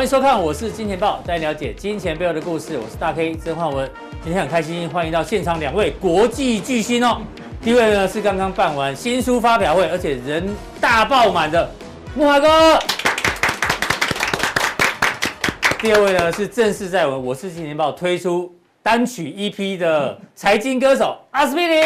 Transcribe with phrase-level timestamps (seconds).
[0.00, 2.78] 欢迎收看，我是金钱豹，带你了解金钱背后的故事。
[2.78, 3.86] 我是大 K 曾焕文，
[4.24, 7.20] 今天很开心，欢迎到现场两位国际巨星哦。
[7.60, 11.70] 第一位呢是刚刚办完新书发表会，而且人大爆满的
[12.14, 12.78] 木华哥。
[15.78, 18.50] 第二位呢是正式在我我是金钱豹推出
[18.82, 21.82] 单曲 EP 的财经歌手阿斯匹林。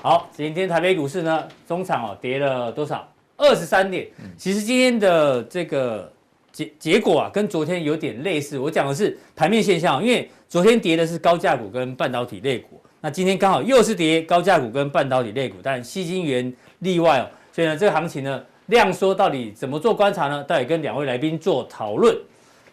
[0.00, 3.04] 好，今天台北股市呢，中场哦跌了多少？
[3.38, 4.06] 二十三点。
[4.36, 6.12] 其实今天的这个
[6.52, 8.58] 结结果啊，跟昨天有点类似。
[8.58, 17.26] 我讲的是盘面现象，因为昨天跌的是高价股跟半导体类股，那今天刚好又是跌高价股跟半导体类股，但矽晶圆例外哦。
[17.50, 20.44] 所以呢，这个行情呢，量缩到底怎么做观察呢？
[20.44, 22.14] 待会跟两位来宾做讨论。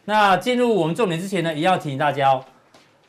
[0.03, 2.43] 那进入我们重点之前呢，一样要提醒大家哦，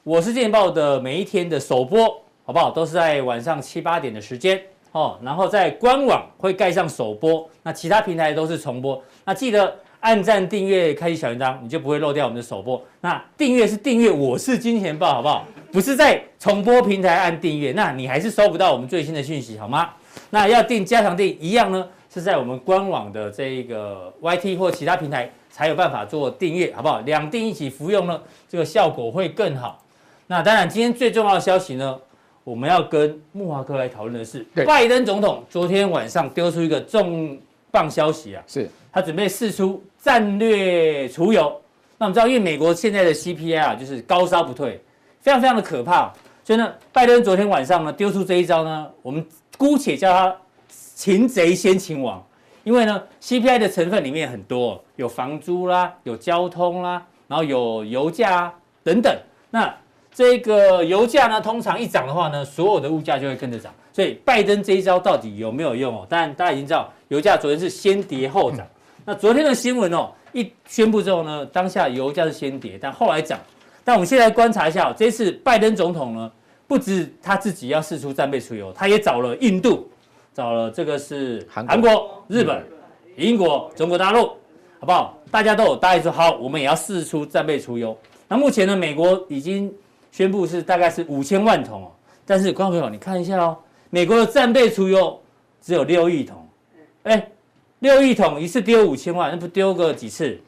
[0.05, 2.23] 我是电报的每一天的首播。
[2.47, 2.70] 好不好？
[2.70, 9.03] 都是在晚上七八点的时间哦，然后在官网会盖上首播，那其他平台都是重播。
[9.25, 12.83] 那记得按赞、订阅、开启小铃铛，你就不会漏掉我们的首播。
[13.01, 15.45] 那订阅是订阅，我是金钱豹，好不好？
[15.70, 19.91] 不是在重播平台按订阅，那你还是收不到我们最新的讯息，好吗？
[20.31, 27.01] 那要订加强订一样呢，是在我们官网的这个 YT 或其他平台才有办法做订阅，好不好？
[27.01, 29.83] 两订一起服用呢，这个效果会更好。
[30.29, 31.98] 那当然，今天最重要的消息呢？
[32.47, 37.36] 我们要跟木华哥来讨论的是，拜登总统昨天晚上丢出一个重
[37.72, 41.61] 磅消息啊，是他准备试出战略储油。
[41.98, 44.80] 那我们知道，因为美国现在的 CPI 啊，就是高烧不退，
[45.20, 46.12] 非常非常的可怕。
[46.44, 49.27] 所以呢，拜登昨天晚上呢丢出这一招呢，我们
[49.58, 50.36] 姑且叫他
[50.69, 52.24] 擒贼先擒王。
[52.62, 58.55] 因为呢，CPI 的成分里面很多，有房租啦，有交通啦，然后有油价啊
[58.85, 59.12] 等等。
[59.51, 59.74] 那
[60.17, 63.71] 这个油价呢，通常一涨的话呢，所有的物价就会跟着涨。
[63.93, 66.07] 所以拜登这一招到底有没有用哦？
[66.09, 68.67] 当然，大家已经知道，油价昨天是先跌后涨。
[69.05, 73.39] 那昨天的新闻哦，一宣布之后呢，当下油价是先跌，但后来涨。
[73.85, 76.33] 但我们现在观察一下，这次拜登总统呢，
[76.67, 79.87] 不止他自己要试出战备储油，他也找了印度，
[80.33, 82.65] 找了这个是韩国、日本、
[83.19, 84.29] 英国、中国大陆，
[84.81, 85.19] 好不好？
[85.31, 87.95] 大家都有答应说好，我们也要试出战备储油。
[88.27, 89.71] 那目前呢，美国已经。
[90.17, 91.93] 宣布是大概是五千万桶哦，
[92.25, 93.55] 但是观众朋友你看一下哦，
[93.91, 95.21] 美国的战备储油
[95.61, 96.49] 只有六亿桶，
[97.03, 97.29] 哎，
[97.81, 100.41] 六亿桶一次丢五千万，那不丢个几次？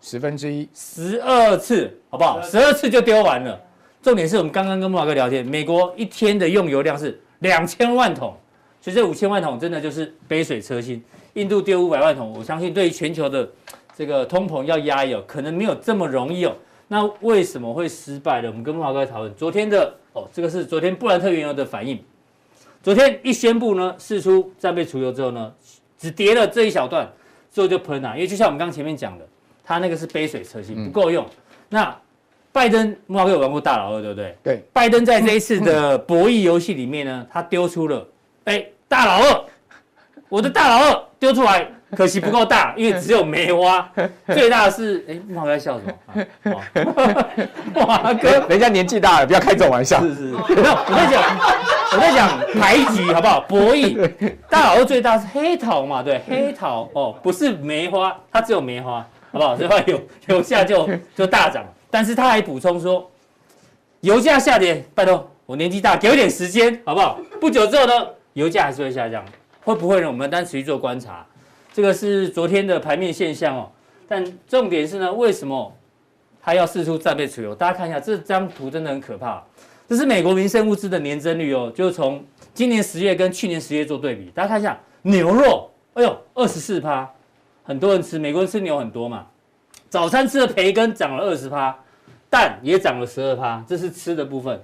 [0.00, 2.42] 十分之一，十二次，好不好？
[2.42, 3.56] 十二次就丢完了。
[4.02, 8.34] 重点是我们刚刚跟慕驊哥聊天，美国一天的用油量是两千万桶，
[8.80, 11.00] 所以这五千万桶真的就是杯水车薪。
[11.34, 13.48] 印度丢五百万桶，我相信对于全球的
[13.96, 16.52] 这个通膨要压抑哦，可能没有这么容易哦。
[16.88, 18.48] 那为什么会失败呢？
[18.48, 19.34] 我们跟慕驊哥来讨论。
[19.34, 22.00] 昨天的哦，这个是昨天布兰特原油的反应。
[22.82, 25.52] 昨天一宣布呢，释出战备储油之后呢，
[25.98, 27.10] 只跌了这一小段，
[27.50, 28.14] 之后就喷了。
[28.14, 29.26] 因为就像我们刚前面讲的，
[29.64, 31.24] 它那个是杯水车薪，不够用。
[31.24, 31.30] 嗯、
[31.70, 32.00] 那
[32.52, 34.36] 拜登莫华哥有玩过大老二，对不对？
[34.44, 34.64] 对。
[34.72, 38.06] 拜登在这一次的博弈游戏里面呢，他丢出了
[38.44, 39.44] 哎大老二，
[40.28, 41.68] 我的大老二丢出来。
[41.94, 43.88] 可惜不够大，因为只有梅花。
[44.34, 45.84] 最大的是，哎，慕驊哥在笑什
[46.42, 47.86] 么？
[47.86, 50.00] 哇，哥，人家年纪大了，不要开这种玩笑。
[50.00, 51.22] 是是是，没有，我在讲，
[51.92, 53.40] 我在讲牌局，好不好？
[53.42, 54.10] 博弈，
[54.50, 56.02] 大老二最大是黑桃嘛？
[56.02, 59.56] 对，黑桃哦，不是梅花，它只有梅花，好不好？
[59.56, 63.08] 所以话油油价就就大涨，但是他还补充说，
[64.00, 67.20] 油价下跌，拜托我年纪大，给我点时间，好不好？
[67.40, 69.24] 不久之后呢，油价还是会下降，
[69.64, 70.08] 会不会呢？
[70.08, 71.24] 我们单持续做观察。
[71.76, 73.70] 这个是昨天的盘面现象哦，
[74.08, 75.70] 但重点是呢，为什么
[76.40, 77.54] 它要释出战备储油？
[77.54, 79.44] 大家看一下这张图，真的很可怕。
[79.86, 82.24] 这是美国民生物资的年增率哦，就从
[82.54, 87.12] 今年十月跟去年十月做对比，大家看一下牛肉，哎呦，二十四趴，
[87.62, 89.26] 很多人吃，美国人吃牛很多嘛。
[89.90, 91.78] 早餐吃的培根涨了二十趴，
[92.30, 94.58] 蛋也涨了十二趴，这是吃的部分。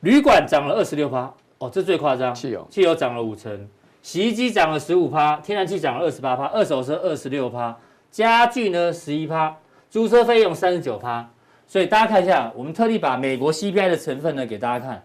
[0.00, 2.34] 旅馆涨了二十六趴，哦，这最夸张。
[2.34, 3.68] 汽油，汽油涨了五成。
[4.02, 7.74] 洗衣机涨了十五趴，天然气涨了二十八趴，二手车二十六趴，
[8.10, 9.56] 家具呢十一趴，
[9.88, 11.26] 租车费用三十九趴。
[11.68, 15.02] 所以大家看一下，我们特地把美国 CPI 的成分呢给大家看。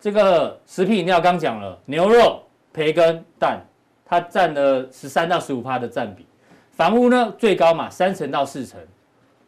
[0.00, 2.42] 这个食品饮料刚讲了，牛肉、
[2.72, 3.60] 培根、蛋，
[4.04, 6.26] 它占了十三到十五趴的占比。
[6.72, 8.80] 房屋呢最高嘛，三成到四成，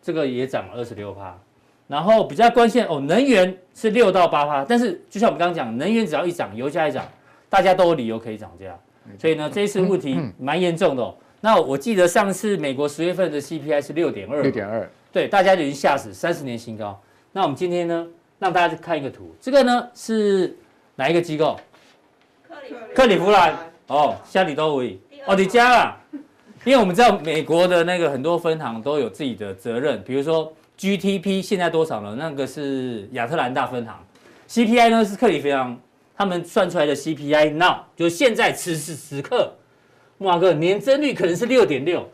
[0.02, 1.36] 这个也涨了二十六趴。
[1.88, 7.04] 然后比较关键哦，能源是六到八趴，但是就像我们刚刚讲，能源只要一涨，油价一涨。
[7.54, 8.76] 大家都有理由可以涨价，
[9.16, 11.14] 所以呢，这一次问题蛮严重的哦。
[11.40, 17.00] 那我记得上次美国十月份的 CPI 是六点二，六点二，对，大家就已经吓死，三十年新高。
[17.30, 18.04] 那我们今天呢，
[18.40, 20.56] 让大家看一个图，这个呢是
[20.96, 21.56] 哪一个机构？
[22.48, 23.56] 克里克里夫兰。
[23.86, 25.96] 哦，夏里多维哦，你加啦，
[26.64, 32.16] 因为我们知道美国的那个很多分行都有自己的责任，比如说 GTP 现在多少了？
[32.16, 34.04] 那个是亚特兰大分行
[34.48, 35.78] ，CPI 呢是克里夫行
[36.16, 39.52] 他们算出来的 CPI now，就现在此时此刻，
[40.18, 42.08] 木华哥年增率可能是六点六，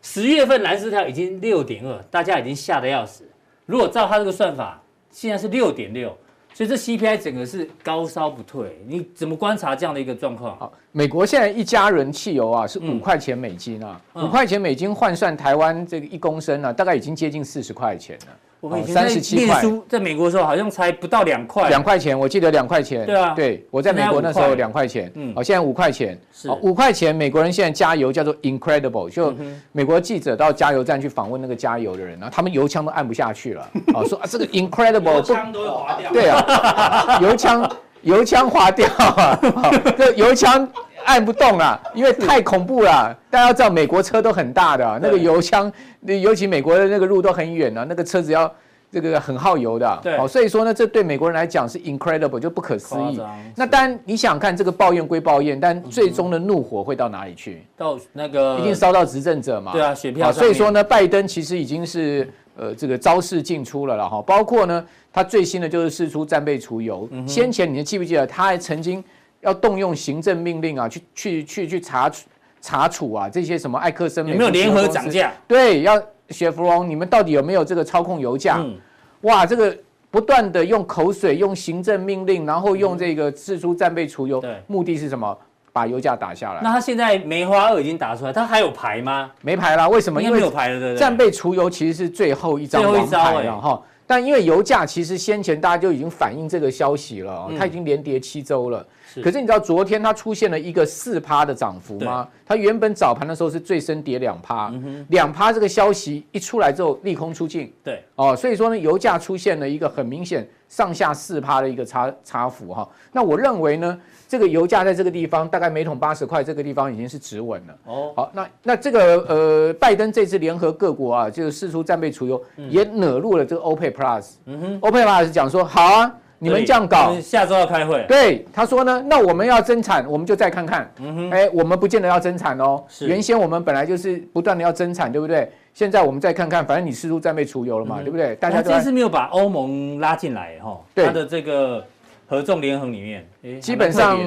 [0.00, 3.28] 十月份蓝丝条已经六点二，大家已经吓得要死。
[3.66, 6.16] 如果照他这个算法，现在是六点六。
[6.54, 10.54] 所以这 CPI 整个是高烧不退，你怎么观察这样的一个状况？
[10.58, 18.36] 好，美国现在一加仑汽油啊是五块钱美金啊，五块钱美金换算台湾这个一公升啊，大概已经接近四十块钱了。
[18.62, 23.04] 我们以前在念书，在美国的时候好像才不到两块，两块钱，我记得两块钱。
[23.04, 26.48] 对啊，对，我在美国那时候两块钱，嗯，好，现在五块钱，是。
[26.62, 27.12] 五块钱。
[27.12, 29.34] 美国人现在加油叫做 incredible，就
[29.72, 33.62] 美国记者到加油站去访问那个加油的人，然后他们油枪都按不下去了，
[33.94, 37.68] 啊，说啊这个 incredible，油枪都会滑掉，对啊，油枪
[38.02, 39.38] 油枪滑掉啊，
[39.96, 40.68] 这油枪
[41.04, 43.16] 按不动啊，因为太恐怖了。
[43.30, 45.72] 大家要知道，美国车都很大的，那个油枪。
[46.04, 48.52] 尤其美国的那个路都很远啊，那个车子要
[48.90, 53.20] 这个很耗油的，对，好，所以说呢，这对美国人来讲是 incredible，就不可思议。
[53.54, 57.64] 那当然，你想看这个抱怨归抱怨，但最终的怒火会到哪里去？
[57.76, 59.72] 到那个一定烧到执政者嘛？
[59.72, 60.32] 对啊，选票。
[60.32, 67.08] 所以说呢，拜登其实已经是呃这个招式尽出了了哈，包括呢，他最新的就是释出战备储油。
[67.26, 69.02] 先前你们记不记得，他还曾经
[69.40, 72.26] 要动用行政命令啊，去去去去查处。
[72.64, 75.32] 查处啊，这些什么艾克森有没有联合涨价？
[75.48, 78.58] 对，要雪佛龙，你们到底有没有这个操控油价？
[78.60, 78.76] 嗯、
[79.22, 79.76] 哇，这个
[80.12, 85.36] 不断的用口水、用行政命令，然后用这个释出战备储油，嗯，目的是什么？
[85.72, 86.60] 把油价打下来。
[86.62, 89.30] 那他现在梅花二已经打出来，他还有牌吗？
[89.40, 90.22] 没牌了，为什么？
[90.22, 91.00] 因为没有牌了，对不对？
[91.00, 93.82] 战备除油其实是最后一张王牌了哈。
[94.04, 98.84] 但因为油价其实先前大家就已经反映这个消息了，它已经连跌七周了。
[99.22, 102.28] 可是你知道昨天它出现了一个四趴的涨幅吗？
[102.44, 104.70] 它原本早盘的时候是最深跌两趴，
[105.08, 112.86] 两趴这个消息一出来之后利空出尽，对哦，所以说呢，油价出现了一个很明显上下四趴的一个差差幅哈。
[113.12, 113.98] 那我认为呢，
[114.32, 117.74] 这个油价在这个地方大概每桶八十块，这个地方已经是止稳了。
[117.84, 124.30] 哦，好，那那这个呃，拜登这次联合各国啊，就是试出战备储油，也惹怒了这个 OPEC Plus。
[124.46, 126.10] 嗯哼，OPEC Plus 讲说好啊。
[126.38, 128.06] 你们这样搞，下周要开会。
[128.08, 130.90] 对，他说呢，那我们要增产，我们就再看看。
[130.98, 132.82] 嗯哼，哎，我们不见得要增产哦。
[132.88, 135.46] 是，原先我们本来就是不断的要增产，对不对？
[135.74, 138.34] 现在我们再看看，反正你试出战备储油了嘛，对不对？
[138.36, 141.84] 大家这次没有把欧盟拉进来哈，他的这个。
[142.28, 143.26] 合纵连横里面，
[143.60, 144.18] 基本上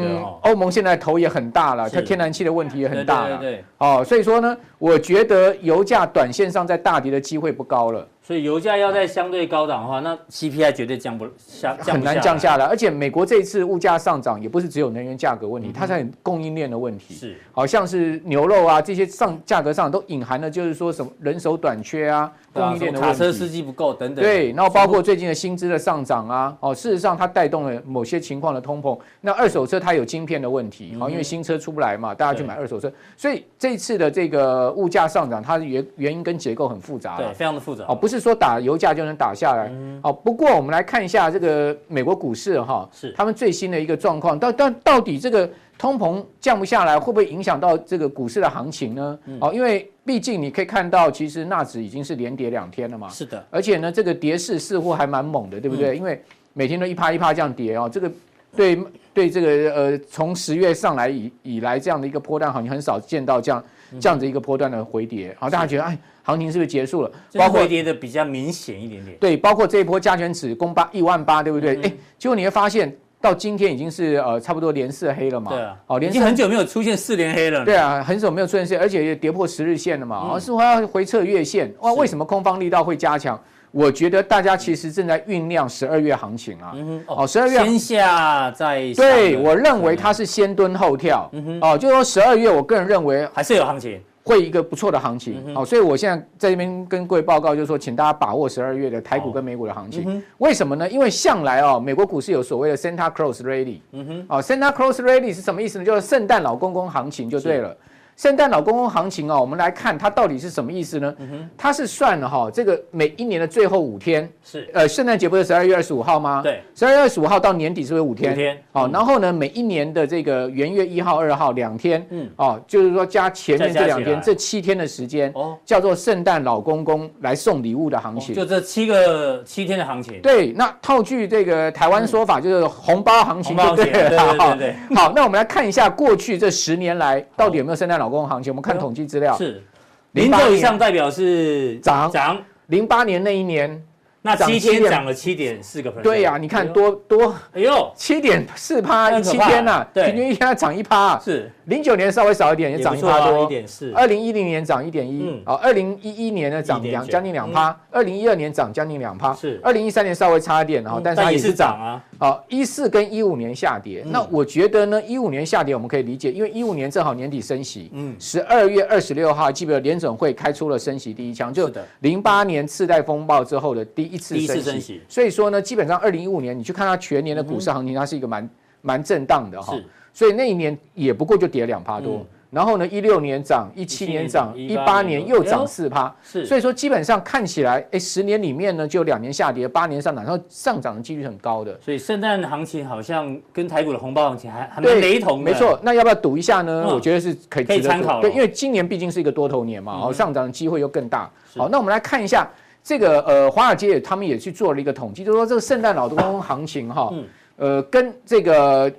[0.41, 3.38] 欧盟现在头也很大了，它天然气的问题也很大了。
[3.38, 8.06] 对，哦，所以说呢，我觉得油价短线上在大跌的机会不高了。
[8.21, 12.65] 所以油价要在相对高档的话，那 CPI 绝对降不下，很难降下来。
[12.65, 17.13] 而且美国这一次物价上涨也不是只有能源价格问题，它还有供应链的问题。
[17.13, 22.31] 是，好像是牛肉啊这些上价格上都隐含了，就是说什么人手短缺啊。
[22.51, 24.25] 供应链的问题，卡车司机不够等等。
[24.25, 28.97] 对，然后包括最近的薪资的上涨啊，哦，事实上它带动了某些情况的通膨。
[29.22, 37.86] 那二手车它有晶片的问题，好，因为新车出不来嘛，大家去买二手车，所以这次的这个物价上涨，它的原原因跟结构很复杂，对，非常的复杂。
[37.88, 39.72] 哦，不是说打油价就能打下来。
[40.03, 45.50] 哦，不过我们来看一下这个美国股市哈，是他们最新的一个状况，到到到底这个。
[45.77, 49.20] 通膨降不下来，会不会影响到这个股市的行情呢？
[49.41, 53.10] 哦，因为毕竟你可以看到，其实纳指已经是连跌两天了嘛。
[53.10, 55.98] 是的，而且呢，这个跌势似乎还蛮猛的，对不对？
[55.98, 58.10] 因为每天都一趴一趴这样跌哦，这个
[58.55, 58.77] 对
[59.13, 63.63] 对这个呃，从十月上来以以来这样的一个波段，好像很少见到这样
[64.00, 65.35] 这样子一个波段的回跌。
[65.39, 67.12] 好，大家觉得哎，行情是不是结束了？
[67.33, 69.17] 包括回跌的比较明显一点点。
[69.19, 71.75] 对，包括这一波加权指攻八一万八，对不对？
[71.81, 72.95] 哎，结果你会发现。
[73.21, 75.51] 到今天已经是呃差不多连四黑了嘛？
[75.51, 77.65] 对啊，哦，已经很久没有出现四连黑了。
[77.65, 80.33] 对啊，很久没有出现四，而且也跌破十日线了嘛。
[80.33, 81.74] 哦，似乎要回撤月线。
[81.79, 83.41] 哇，为什么空方力道会加强？
[83.75, 86.72] 我觉得大家其实正在酝酿十二月行情啊。
[86.75, 87.03] 嗯哼。
[87.08, 89.05] 哦，十二月先下再上。
[89.05, 91.29] 对，我认为它是先蹲后跳。
[91.34, 91.60] 嗯哼。
[91.62, 94.00] 哦，就是说十二月，我个人认为还是有行情。
[94.24, 100.24] 会一个不错的行情，好，所以我现在在这边跟各位报告，就是说，请大家把握十二月的台股跟美股的行情。
[100.39, 100.89] 为什么呢？
[100.89, 105.86] 因为向来哦，美国股市有所谓的 Santa Claus Rally，嗯哼，哦，Santa Claus Rally 是什么意思呢？
[105.86, 107.77] 就是圣诞老公公行情就对了。
[108.15, 111.13] 圣诞老公公行情啊，我们来看它到底是什么意思呢？
[111.57, 116.41] 它是算了哈，这个每一年的最后五天是呃，圣诞节不是十二月二十五号吗？
[116.41, 118.31] 对，十二月二十五号到年底是不是五天？
[118.31, 118.57] 五天。
[118.72, 128.34] 好，然后呢，每一年的这个元月一号、二号两天，嗯，哦，就是说加前面这两天，这七天的时间，哦，叫做圣诞老公公来送礼物的行情。
[128.34, 130.22] 就这七个七天的行情。
[130.22, 134.75] 对，那套句这个台湾说法，就是红包行情，对对对对。
[134.95, 138.04] 好，那我们来看一下过去这十年来到底有没有圣诞老。
[138.05, 139.63] 老公行情，我们看统计资料，是
[140.12, 142.38] 零轴以上代表是涨涨。
[142.67, 143.83] 零八年那一年。
[144.25, 151.51] 那七天涨了七点四个 percent，对呀，你看多多，哎呦，七点四趴，七天呐，平均一天涨一趴，是。
[151.65, 171.67] 零九年稍微少一点，也涨一趴多，一点四，二零一零年涨一点一，哦，二零一一年呢涨两将近两趴，二零一二年涨将近两趴，是，二零一三年稍微差一点，然后但是它也是涨啊，好，一四跟一五年下跌，那我觉得呢，一五年下跌我们可以理解，因为一五年正好年底升息，嗯，十二月二十六号记得联准会开出了升息第一枪，就
[172.01, 175.01] 零八年次贷风暴之后的第一次升息。
[175.07, 178.50] 所以说呢，基本上二零一五年你去看它全年的股市行情，它是一个蛮
[178.81, 179.75] 蛮震荡的哈。
[179.75, 179.86] 是。
[180.13, 182.25] 所以那一年也不过就跌两趴多。
[182.51, 186.15] 然后呢，一六年涨，一七年涨，一八年又涨四趴。
[186.24, 186.45] 是。
[186.45, 191.77] 所以说基本上看起来，哎，十年里面呢就两年下跌，八年上涨，然后上涨的几率很高的。
[191.81, 195.43] 所以圣诞行情好像跟台股的红包行情还还蛮雷同。
[195.43, 195.77] 没错。
[195.84, 196.88] 那要不要赌一下呢？
[196.88, 198.22] 我觉得是可以可以参考。
[198.22, 201.29] 对，因为今年毕竟是一个多头年嘛，哦上涨的机会又更大。
[201.57, 202.50] 好，那我们来看一下。
[202.86, 207.12] 这个呃，华尔街他们也去做了一个统计，就是说这个圣诞老公行情哈，
[207.58, 208.94] 呃，跟这个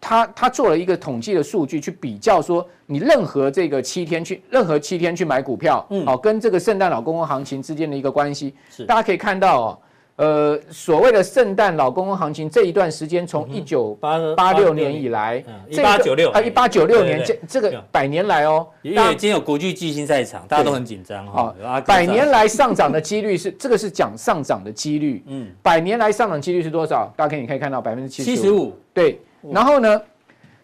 [0.00, 8.54] 他他做了一个统计的数据去比较，说你任何这个七天去任何七天去买股票，好，跟这个圣诞老公公行情之间的一个关系，
[8.86, 9.78] 大家可以看到哦。
[10.16, 21.54] 呃，所谓的圣诞老公公行情这一段时间，从一九八六年以来，一八九六啊，一八九六年这这个百年来哦，因为今天有国际巨星在场，大家都很紧张哈。
[21.86, 27.12] 百年来上涨的几率是 这个是讲上涨的几率，嗯，百年来上涨几率是多少？
[27.14, 29.20] 大家可以可以看到百分之七十五，对。
[29.50, 30.00] 然后呢，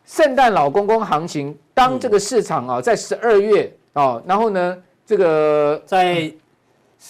[0.07, 6.33] 圣诞老公公行情，当这个市场啊在十二月啊，然后呢这个在。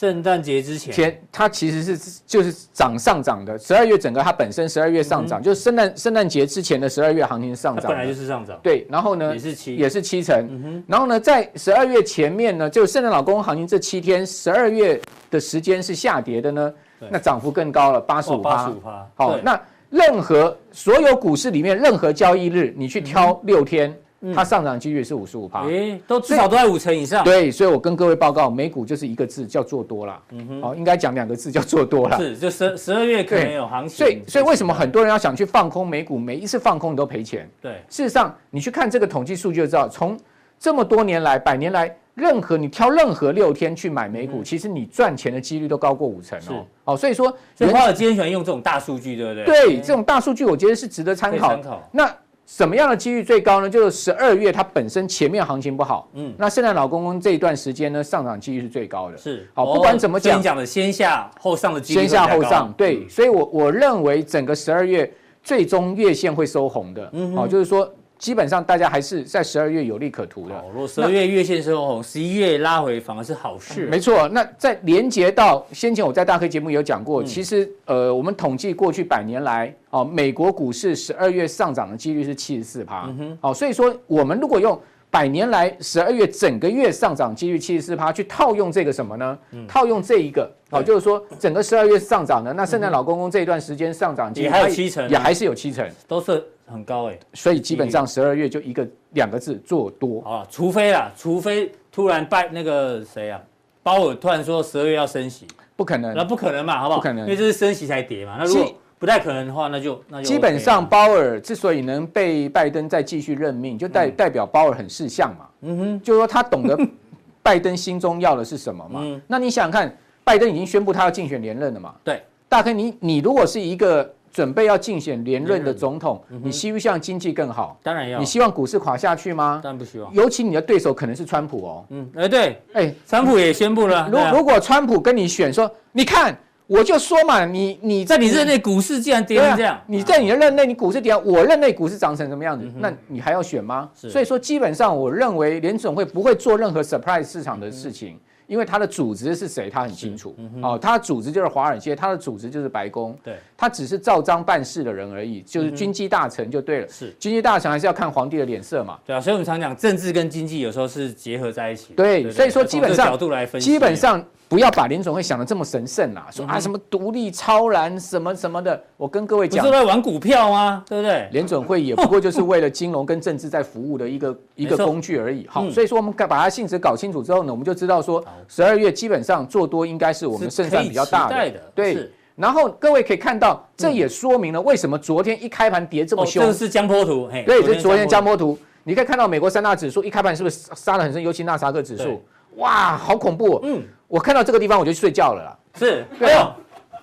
[0.00, 3.58] 圣诞节之前，前它其实是就是涨上涨的。
[3.58, 8.58] 十二月整个它本身十二月上涨，就是圣诞圣诞节之前的十二月行情上涨，本来就是上涨。
[8.62, 10.82] 对，然后呢也是七也是七成。
[10.88, 14.98] 然后呢，在十二月前面呢，就圣诞老公公行情这七天，十二月
[15.30, 16.72] 的时间是下跌的呢，
[17.10, 18.56] 那涨幅更高了，八十五趴。
[18.56, 19.06] 八十五趴。
[19.14, 23.94] 好，那任何所有股市里面任何交易日，你去挑六天。
[24.32, 27.24] 它上涨几率是五十五趴，诶，都至少都在五成以上。
[27.24, 30.22] 对，所以我跟各位报告，美股就是一个字叫做多啦。
[30.30, 32.16] 嗯哼，哦，应该讲两个字叫做多啦。
[32.18, 33.96] 是，就十十二月可能有行情。
[33.96, 36.16] 所以，所以为什么很多人要想去放空美股？
[36.16, 37.50] 每一次放空你都赔钱。
[37.60, 40.16] 对，事实上你去看这个统计数据就知道，从
[40.56, 46.64] 这么多年来，百年来，任何你挑任何六天去买美股，其实你赚钱的几率都高过五成哦。
[46.84, 49.44] 哦，所以说，所以华尔街喜欢用这种大数据，对不对？
[49.44, 51.48] 对，这种大数据我觉得是值得参考。
[51.48, 51.88] 参考。
[51.90, 52.08] 那。
[52.46, 53.70] 什么样的几率最高呢？
[53.70, 59.16] 就是十二月它本身前面行情不好，嗯，那圣诞老公公这一段时间呢，上涨几率是最高的。
[59.16, 65.10] 是，好，不管怎么讲，讲的先下后上的几率先下后上，对，所以我我认为整个十二月
[65.42, 67.90] 最终月线会收红的，嗯，好，就是说。
[68.22, 70.54] 基本上大家还是在十二月有利可图的。
[70.72, 73.86] 如果十二月月线收红，十一月拉回反而是好事。
[73.86, 83.12] 没错，那在连接到先前我在大黑节目有讲过，其实呃我们统计过去百年来哦，美国股市十二月上涨的几率是七十四趴。
[83.40, 89.36] 哦，所以说我们如果用百年来十二月整个月上涨几率七十四趴去套用这个什么呢？
[89.66, 96.40] 套用这一个哦，就是说整个十二月上涨的，那圣诞老公公这一段时间上涨也还有七成，也还是有七成，都是。
[96.66, 103.40] 很高哎，所以基本上十二月就一个两个字做多啊，除非啦，除非突然拜那个谁啊，
[103.82, 107.00] 鲍尔突然说十二月要升息，不可能，那不可能嘛，好不好？
[107.00, 108.36] 不可能，因为这是升息才跌嘛。
[108.38, 115.46] 那如果不太可能的话，那就那就基本上鲍尔之所以能被拜登再继续任命，就代代表鲍尔很识相嘛。
[115.62, 116.78] 嗯哼，就是说他懂得
[117.42, 119.00] 拜登心中要的是什么嘛。
[119.02, 121.94] 嗯，那你想想看，拜登已经宣布他要竞选连任了嘛？
[122.04, 124.14] 对，大概你你如果是一个。
[124.32, 127.78] 准备要竞选连任的总统，你希不希望经济更好？
[127.82, 128.18] 当然要。
[128.18, 129.60] 你希望股市垮下去吗？
[129.62, 130.12] 当然不希望。
[130.14, 131.84] 尤其你的对手可能是川普哦。
[131.90, 134.08] 嗯，哎对，哎，川普也宣布了。
[134.10, 136.34] 如如果川普跟你选说，你看，
[136.66, 142.66] 我就说嘛，你你在你任内股市竟然跌成这样，你在你的任内你股市跌，我任内股市涨成什么样子？
[142.78, 143.90] 那你还要选吗？
[143.94, 148.18] 所以说，基本上我认为联准会不会做任何 surprise 市场的事情。
[148.46, 150.36] 因为他的组织是谁，他很清楚。
[150.62, 153.16] 哦，他的组织就是华尔街，他的组织就是白宫。
[153.22, 156.88] 对，他只是照章办事的人而已，就是军机大臣就对了。
[156.88, 158.98] 是，军机大臣还是要看皇帝的脸色嘛。
[159.06, 161.94] 对啊，所以我们常讲政治跟经济有时候是结合在一起。
[161.94, 164.24] 对，所以说基本上角度来分析，基本上。
[164.52, 168.78] 不要把联准会想的这么神圣啦，说啊什么独立超然什么什么的。
[168.98, 170.84] 我跟各位讲，不是在玩股票吗？
[170.86, 171.26] 对不对？
[171.32, 175.46] 联准会也不过就是为了金融跟政治在服务的一个一个工具而已。
[175.48, 181.50] 好，所以说我们把它性质搞清楚之后呢，我们就知道说十二月基本上做多应该是我们胜算比较大的。
[181.74, 182.10] 对。
[182.36, 186.44] 然后各位可以看到，这也说明了为什么昨天一开盘跌这么凶。
[186.44, 187.26] 这是江波图。
[187.46, 188.58] 对，这是昨天江波图。
[188.84, 191.22] 你可以看到美国三大指数一开盘是不是杀的很深？
[191.22, 192.20] 尤其纳斯达克指数，
[192.56, 193.60] 哇，好恐怖！
[193.62, 193.80] 嗯，
[194.12, 195.56] 我看到这个地方我就去睡觉了啦。
[195.78, 196.52] 是，对哦。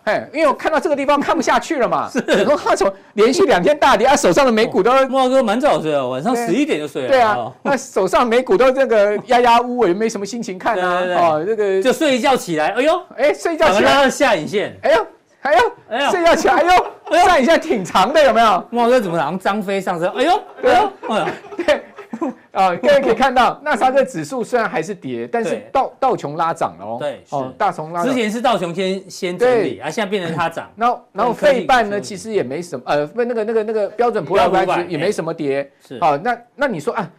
[0.03, 7.07] 哎，因为我看到这个地方看不下去了嘛，是，然后他从连续两天大跌， 啊手上的美股都，慕驊哥蛮早睡的，晚上十一点就睡了。
[7.07, 11.01] 对啊，那 手上美股都这个压压乌，也没什么心情看啊。
[11.17, 15.07] 哦，这个就睡一觉起来，哎呦，哎，睡一觉起来下影线，哎呦，
[15.41, 18.63] 哎呦，哎呦，睡觉起来，哎呦，下影线挺长的，有没有？
[18.69, 20.07] 慕驊哥怎么好像张飞上身？
[20.11, 21.25] 哎呦，哎呦，哎呦，
[21.65, 21.83] 对。
[22.51, 26.97] 啊，各位可以看到，纳斯达克指数虽然还是跌，但是道道琼拉涨了哦。
[26.99, 28.03] 对，哦，大琼拉。
[28.03, 30.69] 之前是道琼先先整理，啊，现在变成它涨。
[30.75, 35.71] 然后，然后费半呢，其实也没什么，呃，不，那个那个那个标准普尔五百也没什么跌。
[35.87, 35.99] 是。
[35.99, 37.09] 好，那那你说啊？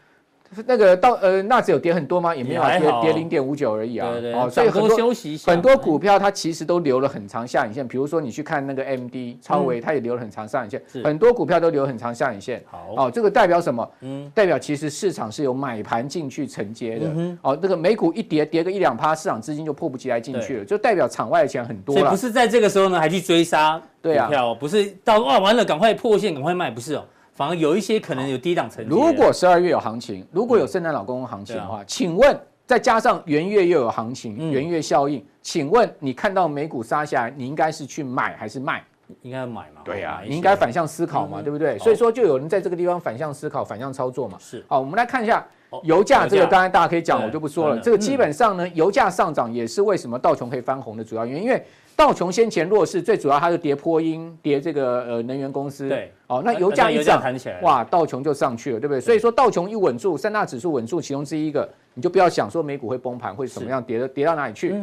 [0.66, 2.35] 那个到呃，纳指有跌很多吗？
[2.35, 4.11] 也没有，跌跌零点五九而已啊。
[4.11, 4.33] 对对。
[4.33, 5.14] 哦，所以很多
[5.47, 7.87] 很多股票它其实都留了很长下影线。
[7.87, 10.83] 比如说你去看那个 MD 超维，它也留了很长上影线。
[11.04, 12.61] 很多股票都留很长下影线。
[12.69, 12.95] 好。
[12.97, 13.88] 哦，这个代表什么？
[14.00, 14.30] 嗯。
[14.35, 17.07] 代表其实市场是有买盘进去承接的。
[17.14, 17.38] 嗯。
[17.42, 22.00] 哦，这个美股一跌跌个一两趴，市场资金就迫不及待进去了，就代表场外的钱很多了。
[22.00, 27.04] 所以不是在这个时候呢，还去追杀股票，不是到哇完了赶快破线赶快卖，不是哦。
[27.41, 28.91] 反而有一些可能有低档成绩。
[28.91, 38.85] 如果十二月有行情，如果有圣诞老公公行情的话，请问再加上元月又有行情，元月效应，请问你看到美股杀下来，你应该是去买还是卖？
[39.23, 39.81] 应该要买嘛？
[39.83, 41.79] 对呀，你应该反向思考嘛，对不对？
[41.79, 44.37] 所以说就有人在这个地方反向思考、反向操作嘛。
[44.39, 44.63] 是。
[44.69, 45.43] 好，我们来看一下
[45.83, 47.79] 油价这个，刚才大家可以讲，我就不说了。
[47.79, 51.65] 这个基本上呢，油价上涨也是为什么道琼可以翻红的主要原因，因为。
[52.00, 55.87] 道琼先前弱势，最主要它是跌波音，跌这个呃能源公司。
[55.87, 57.23] 对，哦，那油价一涨，
[57.61, 58.99] 哇，道琼就上去了，对不对？
[58.99, 64.75] 所以说道琼一稳住，三大指数稳住，其中之一个，你就不要想说美股会崩盘，会怎么样跌的跌到哪里去。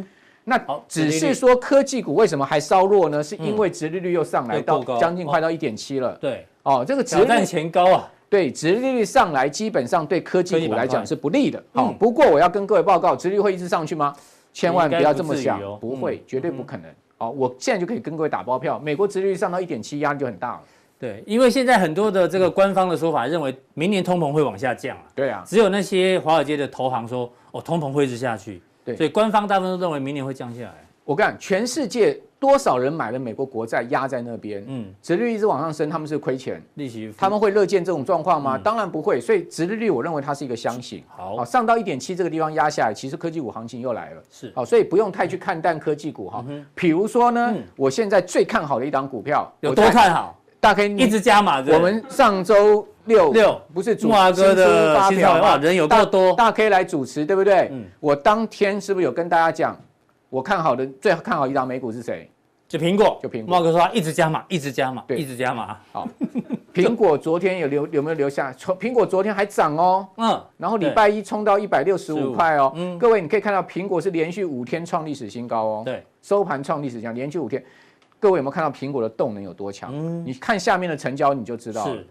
[0.44, 3.20] 那只是说科技股为什么还稍弱呢？
[3.20, 6.16] 是因为殖利率又上来到将近快到一点七了。
[6.20, 8.08] 对，哦，这个殖利率前高啊。
[8.30, 11.60] 对，殖利率上来基本上对科技股来讲是不利的。
[11.72, 14.14] 好，不过我要跟各位报告，殖利率会一直上去吗？
[14.52, 16.88] 千万不要这么想，不会，绝对不可能。
[17.18, 20.62] 哦，我现在就可以跟各位打包票，美国殖利率上到一点七，压力就很大了。
[20.98, 25.02] 对，因为现在很多的这个官方的说法认为，明年通膨会往下降啊。
[25.14, 28.60] 对啊，只有那些华尔街的投行说，哦，通膨会一直下去。
[28.84, 30.74] 对，所以官方大部分都认为明年会降下来。
[31.04, 38.56] 我讲全世界多少人买了美国国债压在那边，嗯，殖利率一直往上升，他们是亏钱，利息，他们会乐见这种状况吗？
[38.56, 39.20] 当然不会。
[39.20, 41.02] 所以殖利率，我认为它是一个箱型。
[41.08, 44.22] 好，上到一点七这个地方压下来，其实科技股行情又来了。
[44.30, 46.44] 是，好，所以不用太去看淡科技股哈。
[46.74, 50.38] 比如说呢，我现在最看好的一档股票，有多看好？
[50.60, 51.58] 大概一直加码。
[51.68, 57.68] 我们上周六六不是主华哥的发表哇，人有够多，大 K 来主持，对不对？
[57.72, 59.76] 嗯，我当天是不是有跟大家讲？
[60.30, 62.30] 我看好的最看好一档美股是谁？
[62.66, 63.18] 就苹果。
[63.22, 63.50] 就苹果。
[63.56, 65.78] 茂哥说他一直加码，一直加码，对，一直加码。
[65.90, 66.06] 好，
[66.74, 68.52] 苹果昨天有留有没有留下？
[68.52, 70.06] 苹果昨天还涨哦。
[70.16, 70.44] 嗯。
[70.58, 72.70] 然后礼拜一冲到一百六十五块哦。
[72.76, 72.98] 嗯。
[72.98, 75.82] 各位你可以看到苹果是连续五天创历史新高哦。
[75.84, 76.04] 对。
[76.20, 77.64] 收盘创历史新高，连续五天。
[78.20, 79.90] 各位有没有看到苹果的动能有多强？
[79.94, 80.26] 嗯。
[80.26, 81.94] 你看下面的成交你就知道了。
[81.94, 82.06] 是。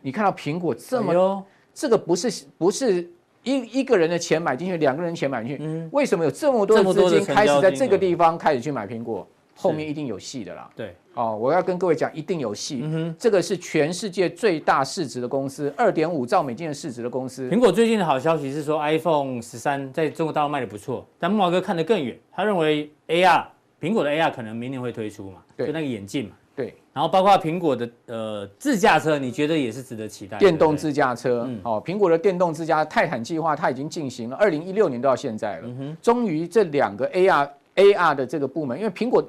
[0.00, 3.10] 你看到苹果这么，这个不是不是。
[3.42, 9.26] 一一个人的钱买进去，两个人钱买进去，嗯，为什么有这么多的资金开始在这个地方开始去买苹果？
[9.54, 10.68] 后面一定有戏的啦。
[10.74, 12.80] 对，哦，我要跟各位讲，一定有戏。
[12.82, 17.48] 嗯哼，这个是全世界最大市值的公司，二点五兆美金的市值的公司。
[17.50, 23.44] 苹果最近的好消息是说，iPhone 十三在中国大陆卖的不错，但木华哥看得更远，他认为 AR，
[23.80, 25.42] 苹果的 AR 可能明年会推出嘛？
[25.56, 26.32] 对，就那个眼镜嘛。
[26.54, 30.36] 对，然后包括苹果的呃自驾车，你觉得也是值得期待？
[30.38, 35.62] 电动自驾车，嗯、哦，苹果的电动自驾泰坦计划它已经进行了，二零一六年到现在了。
[35.64, 39.26] 嗯哼，终于这两个 AR AR 的这个部门，因为苹果，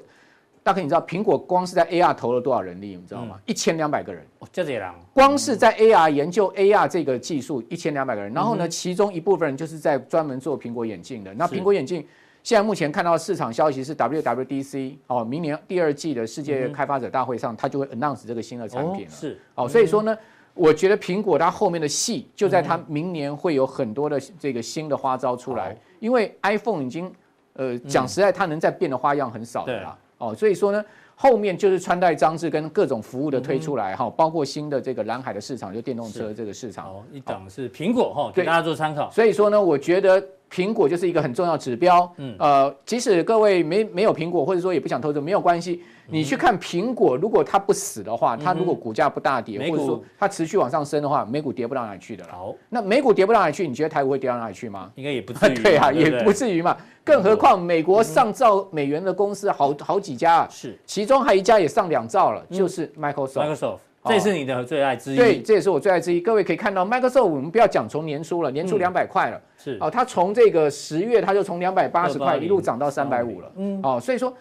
[0.63, 3.39] 大概你知道苹果光是在 AR 投了多少人力，你知道吗？
[3.45, 4.21] 一千两百个人。
[4.39, 4.93] 哦，这样。
[5.13, 8.33] 光是在 AR 研究 AR 这个技术，一千两百个人。
[8.33, 11.33] 然后呢，其中一部分人就是在专门做苹果眼镜的。
[11.35, 12.05] 那苹果眼镜。
[12.43, 19.11] 现在目前看到市场消息是 WWDC 哦，明年第二季的世界开发者大会上，它就会 announce 这个新的产品了。
[19.11, 20.15] 是哦，所以说呢，
[20.53, 27.09] 我觉得苹果它后面的戏就在它明年会有很多的这个新的花招出来，因为 iPhone 已经
[27.53, 29.97] 呃讲实在，它能再变的花样很少的啦。
[30.17, 30.83] 哦，所以说呢。
[31.15, 36.87] 后面就是穿戴装置跟各种服务的推出来哈，包括新的这个蓝海的市场，就电动车这个市场。
[36.87, 39.11] 哦，一档是苹果哈，给大家做参考。
[39.11, 40.21] 所以说呢，我觉得
[40.53, 42.13] 苹果就是一个很重要指标。
[42.17, 45.81] 嗯，呃，即使各位没没有苹果，或者说也不想投资，没有关系。
[46.07, 52.29] 你去看苹果，如果它不死的话，它如果股价不大跌，或者说它持续往上升的话，美股跌不到哪里去的了。
[52.33, 54.91] 好，那美股跌不到哪里去，你觉得台股会跌到哪里去吗？
[54.95, 55.55] 应该也不 至于。
[55.55, 56.77] 对啊，也不至于嘛。
[57.05, 63.55] 更何况美国上兆美元的公司好好几家啊，是，其中还一家也上两兆了，就是 Microsoft。
[63.55, 65.15] Microsoft，这也是你的最爱之一。
[65.15, 66.19] 对，这也是我最爱之一。
[66.19, 74.33] 各位可以看到，Microsoft 我们不要讲从年初了，年初两百块了，是哦，它从这个十月它就从两百八十块一路涨到三百五了，嗯，哦，所以说。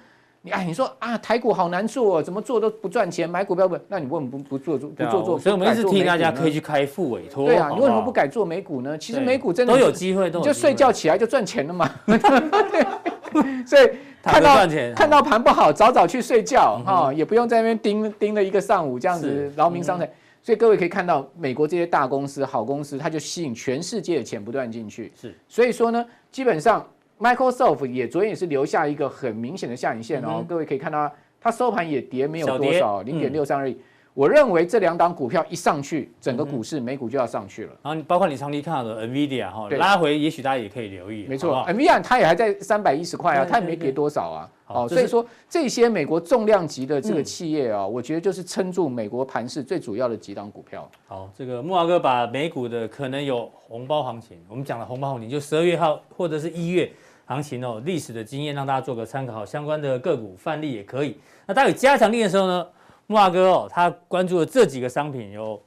[0.44, 3.79] 你哎，你说啊，台股好难做，怎么做都不赚钱，买股票不？
[3.87, 5.38] 那你为什么不不做做不做做？
[5.38, 7.46] 所以我们一直提醒大家可以去开副委托。
[7.46, 8.98] 对啊，你为什么不改做美股呢？
[8.98, 11.88] 其实美股真的都有机会，就睡觉起来就赚钱了嘛。
[13.64, 13.88] 所以
[14.22, 20.08] 看到看到盘不好，早早去睡觉哈，也不用在那边盯盯了一个上午，这样子劳民伤财。
[20.42, 25.12] 所以各位可以看到，美国这些大公司、好公司，它就吸引全世界的钱不断进去。
[25.20, 26.87] 是，所以说呢，基本上。
[27.20, 31.08] Microsoft 也昨天也是留下一个很明显的下影线哦，嗯、各位可以看到
[31.40, 33.78] 它收盘也跌没有多少，零点六三而已。
[34.14, 37.72] 我认为这两档股票一上去，整个股市美股就要上去了。
[37.83, 41.25] 然后包括你长期看好的 NVIDIA 哈，拉回也许大家也可以留意。
[41.27, 44.51] 没错，NVIDIA 它也还在三百一十块啊，它也没跌多少啊。
[44.66, 50.90] 哦，所以说这些美国重量级的这个企业啊，我觉得就是撑住美国盘势最主要的几档股票。
[51.07, 56.90] 好，这个木华哥把美股的可能有红包行情，我们讲了红包行情就十二月号或者是一月。
[57.25, 61.16] 行情哦，历史的经验让大家做个参考，相关的个股范例也可以。
[61.46, 62.66] 那待会加强力的时候呢，
[63.12, 65.61] 慕驊哥哦，他关注的这几个商品有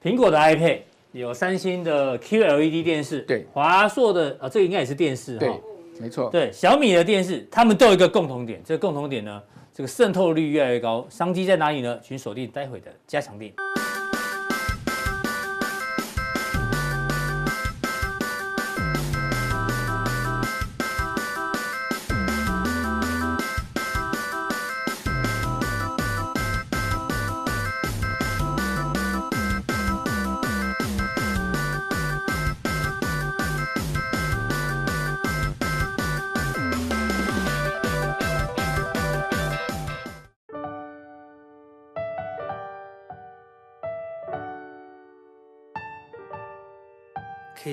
[0.00, 0.78] 苹果的 iPad，
[1.10, 5.60] 有三星的 QLED 电视，对，华硕的啊、哦，这个应该也是电视哈，对，
[6.00, 9.42] 没错，对，小米的电视，他们都有一个共同点，这个共同点呢，
[9.74, 11.98] 这个渗透率越来越高，商机在哪里呢？
[12.00, 13.52] 请锁定待会的加强錠。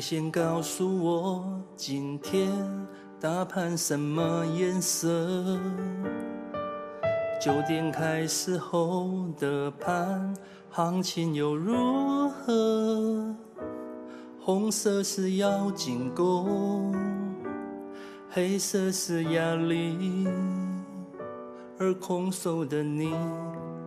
[0.02, 2.52] 先告诉我今天
[3.20, 5.60] 大盘什么颜色？
[7.40, 10.34] 九点开始后的盘
[10.72, 13.36] 行情又如何？
[14.40, 16.96] 红色是要进攻，
[18.28, 20.28] 黑色是压力，
[21.78, 23.14] 而空手的你，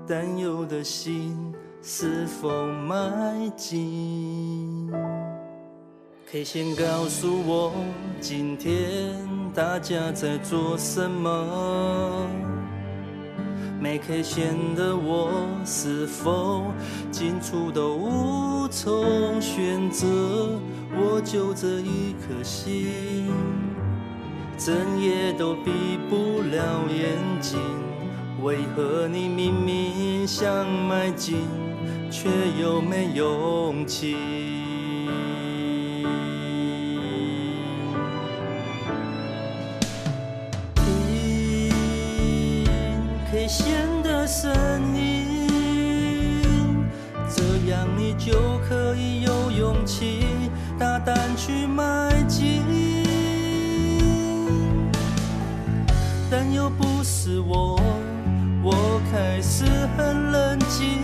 [0.06, 4.92] 担忧的心是否买进
[6.34, 7.72] ？K 线告诉我，
[8.20, 9.14] 今天
[9.54, 12.26] 大家在做什么？
[13.78, 15.30] 没 K 线的我，
[15.64, 16.64] 是否
[17.12, 20.08] 进出都无从选择？
[20.96, 23.30] 我就这一颗心，
[24.58, 25.70] 整夜都闭
[26.10, 27.60] 不了眼睛。
[28.42, 31.36] 为何你明明想买进，
[32.10, 32.28] 却
[32.60, 34.43] 又没勇气？
[44.34, 44.52] 声
[44.96, 46.36] 音，
[47.32, 50.26] 这样你就可以有勇气
[50.76, 52.64] 大胆去迈进。
[56.28, 57.80] 但又不是我，
[58.60, 59.64] 我开始
[59.96, 60.98] 很冷静，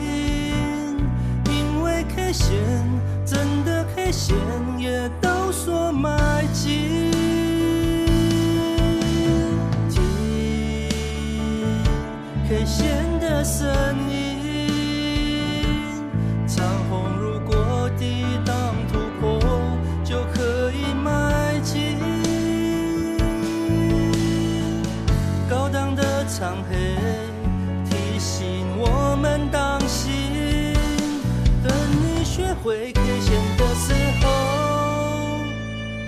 [1.45, 2.57] 因为 K 线
[3.25, 4.35] 真的 K 线
[4.77, 6.20] 也都说买
[13.45, 13.67] 声
[14.11, 14.39] 音，
[16.47, 19.41] 长虹如果抵挡突破，
[20.05, 21.97] 就可以迈进。
[25.49, 26.95] 高档的长黑
[27.89, 30.75] 提醒我们当心，
[31.63, 31.73] 等
[32.03, 34.29] 你学会 K 线的时候，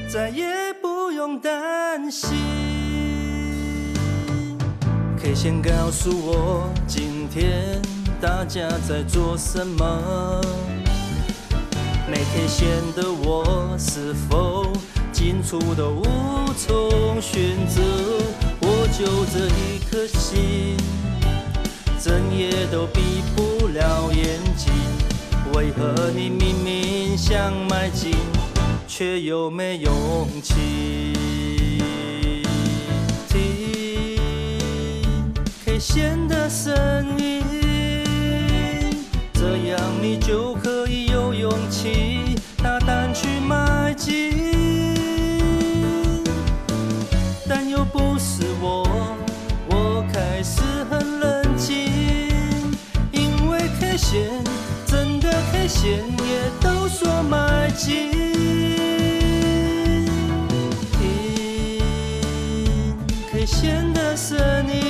[0.08, 0.44] 再也
[0.80, 2.38] 不用担心。
[5.18, 7.80] K 线告诉我，今天
[8.20, 10.42] 大家在做什么？
[12.06, 14.70] 没 K 线的我，是否
[15.10, 16.04] 进出都无
[16.58, 17.80] 从选择？
[18.60, 20.76] 我就这一颗心，
[21.98, 23.00] 整夜都闭
[23.34, 24.70] 不了眼睛。
[25.54, 28.14] 为何你明明想迈进，
[28.86, 31.14] 却又没勇气？
[35.82, 36.72] 线的声
[37.18, 37.42] 音，
[39.32, 44.94] 这样你就可以有勇气大胆去迈进。
[47.48, 48.86] 但又不是我，
[49.70, 51.90] 我开始很冷静，
[53.10, 54.30] 因为 K 线，
[54.86, 58.12] 整个 K 线也都说买进。
[60.92, 61.82] 听
[63.32, 64.38] K 线的声
[64.72, 64.81] 音，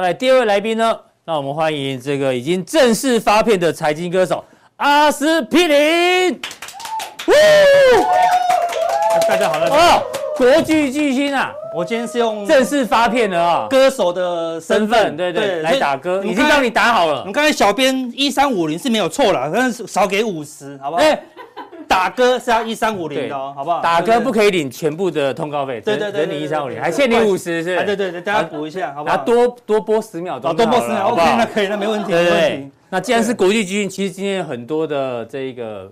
[0.00, 4.42] 再来第二位来宾呢，让我们欢迎这个已经正式发片的财经歌手
[4.76, 6.40] 阿司匹林。
[9.28, 10.02] 大家好，大家好。
[10.38, 11.52] 国剧巨星啊！
[11.76, 17.18] 我今天是用正式发片的啊，歌手的身份，对对，来打歌，已经帮你打好了。
[17.18, 21.02] 我们刚才小编一三五零是没有错了，但是少给五十，好不好？
[21.02, 21.22] 哎，
[21.90, 23.80] 打歌是要一三五零的哦，好不好？
[23.80, 27.76] 打歌不可以领全部的通告费，对对对，你一三五零，还欠你五十是？
[27.84, 29.16] 对对对，大家补一下，好不好？
[29.18, 32.70] 多多播十秒钟，多播十秒，OK，那可以，那没问题，没问题。
[32.88, 35.90] 那既然是国际巨星，其实今天很多的这个。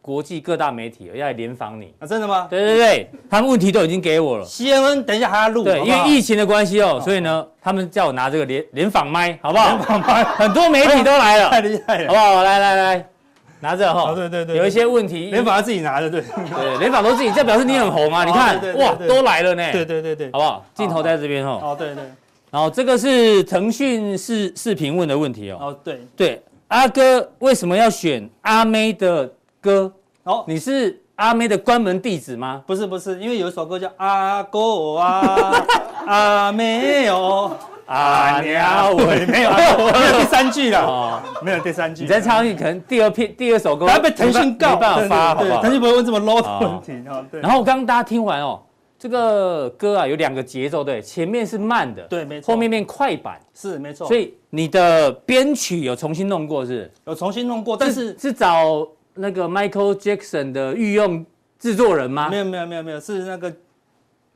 [0.00, 2.06] 国际各大媒体要来联访你啊？
[2.06, 2.46] 真的吗？
[2.48, 4.46] 对对对，他们问题都已经给我了。
[4.46, 9.66] CNN 等一下还要录，对，因为疫情的关系哦，所以呢，他们叫我拿这个联联访麦，好不好？
[9.68, 12.42] 联访麦，很多媒体都来了， 太厉害了，好不好？
[12.42, 13.08] 来来来，
[13.60, 14.14] 拿着哈。
[14.14, 18.24] 对对对，有一些问题，联访他自己拿着，对对，联访都自己，这表示你很红啊！
[18.26, 19.72] 你看，哇，都来了呢。
[19.72, 20.64] 对对对对，好不好？
[20.74, 21.60] 镜头在这边哦。
[21.62, 22.04] 哦，对对。
[22.50, 25.58] 然后这个是腾讯视视频问的问题哦。
[25.60, 29.92] 哦，对对，阿哥为什么要选阿妹的歌？
[30.24, 32.62] 哦，你是阿妹的关门弟子吗？
[32.66, 35.66] 不是不是，因为有一首歌叫阿哥啊，
[36.06, 37.54] 阿妹哦，
[37.88, 39.50] 阿娘我，没有
[39.92, 42.02] 没有第三句了，哦，没有第三句。
[42.02, 45.62] 你再唱一可能第二篇第二首歌，要被腾讯告，没办法发，好不好？
[45.62, 47.24] 腾讯不会问这么 low 的问题哦。
[47.30, 47.40] 对。
[47.40, 48.60] 然后刚刚大家听完哦，
[48.98, 54.06] 这个歌啊有两个节奏，对，前面是慢的，对，没错，后面变快板，是没错。
[54.06, 56.90] 所以你的编曲有重新弄过是？
[57.06, 58.86] 有重新弄过，但是是找。
[59.20, 61.26] 那个 Michael Jackson 的御用
[61.58, 62.28] 制作人吗？
[62.28, 63.52] 没有没有没有没有，是那个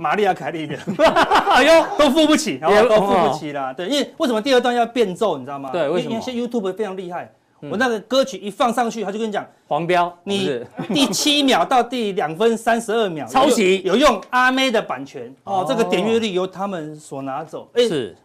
[0.03, 0.77] 玛丽亚凯莉的。
[1.55, 3.73] 哎呦，都付不起，然后都付不起啦。
[3.73, 5.71] 对，因为为什么第二段要变奏，你知道吗？
[5.73, 6.15] 对，为什么？
[6.15, 7.31] 因为 YouTube 非常厉害，
[7.71, 10.61] 我那个歌曲一放上去，他就跟你讲黄标，你
[10.93, 17.69] 第七秒到第两分三十二秒抄袭，有用阿妹的版权哦，这个点阅率由他们所拿走。
[17.77, 18.17] 是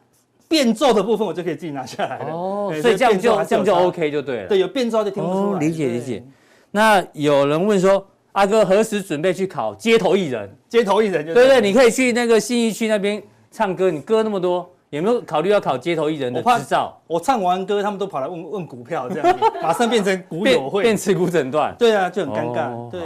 [0.50, 2.32] 变奏的部分，我就可以自己拿下来了。
[2.32, 4.48] 哦，所以这样就这样就 OK 就对了。
[4.48, 5.60] 对，有变奏就听不出来。
[5.60, 6.24] 理解理解。
[6.72, 8.06] 那有人问说，
[8.38, 10.48] 阿哥何时准备去考街头艺人？
[10.70, 16.96] 街头艺人就对对，你可以去那个信义区那边唱歌，你歌那么多，有没有考虑要考街头艺人的执照？
[17.08, 21.76] 我唱完歌，他们都跑来问问股票，这样马上变成股友会， 变持股诊断。
[21.80, 22.92] 对啊，就很尴尬。
[22.92, 23.02] 对。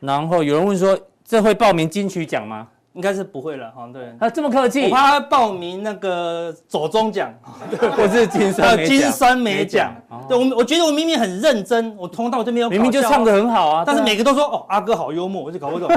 [0.00, 2.66] 然后有人问说，这会报名金曲奖吗？
[2.98, 7.32] 应该是不会了哈，对，他这么客气，我怕他报名那个左中奖，
[7.96, 9.94] 或是金酸，金酸梅奖。
[10.28, 15.88] 对我，我觉得我明明很认真，我从头到尾都没有，明明就唱得很好啊，但是每个都说哦，阿哥好幽默，我就搞不懂。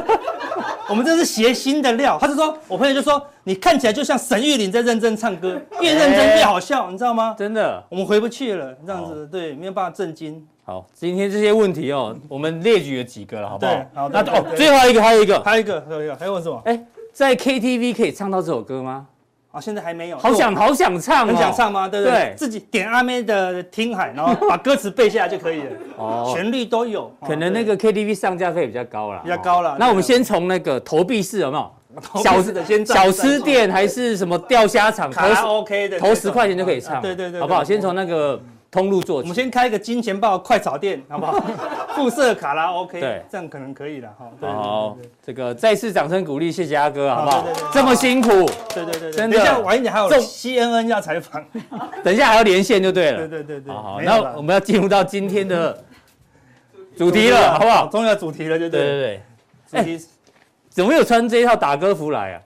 [0.88, 7.34] 我们这是谐星的料，他就说，我朋友就说，你看起来就像沈玉琳在认真唱歌，越认真越好笑，你知道吗？
[7.36, 10.46] 真的，我们回不去了，这样子，对，没有办法震惊。
[10.72, 13.74] 好，今天这些问题哦，我们列举了几个了，好不好？
[13.94, 16.62] 好，那哦，最后一个，还有一个，还有一个，还有一个，还有什么？
[16.64, 16.82] 哎，
[17.12, 19.06] 在 KTV 可以唱到这首歌吗？
[19.52, 20.18] 啊，现在还没有。
[20.18, 21.90] 好想好想唱，很想唱吗？
[21.90, 22.34] 对不对？
[22.38, 25.70] 自己点阿妹的听海，然后把歌词背下来就可以了。
[25.98, 27.14] 哦，旋律都有。
[27.28, 29.76] 可能那个 KTV 上架费比较高了，比较高了。
[29.78, 31.70] 那我们先从那个投币式有没有？
[32.24, 35.12] 小吃的先小吃店还是什么钓虾场？
[35.12, 37.02] 卡拉 OK 的，投十块钱就可以唱。
[37.02, 37.62] 对对对，好不好？
[37.62, 38.42] 先从那个。
[38.72, 41.44] 通路做，我们先开一个金钱豹快炒店，好不好？
[41.94, 44.32] 附设卡拉 OK，对，这样可能可以了哈。
[44.40, 47.46] 好，这个再次掌声鼓励，谢谢阿哥，好不好？
[47.74, 48.30] 这么辛苦，
[48.74, 49.36] 对对对，真的。
[49.36, 51.44] 等一下晚一点还有 CNN 要采访，
[52.02, 53.28] 等一下还要连线就对了。
[53.28, 53.74] 对对对对。
[53.74, 55.78] 好，那我们要进入到今天的
[56.96, 57.88] 主题了，好不好？
[57.88, 59.22] 终于要主题了，就对对对。
[59.82, 60.06] 主题
[60.70, 62.42] 怎么有穿这一套打歌服来啊？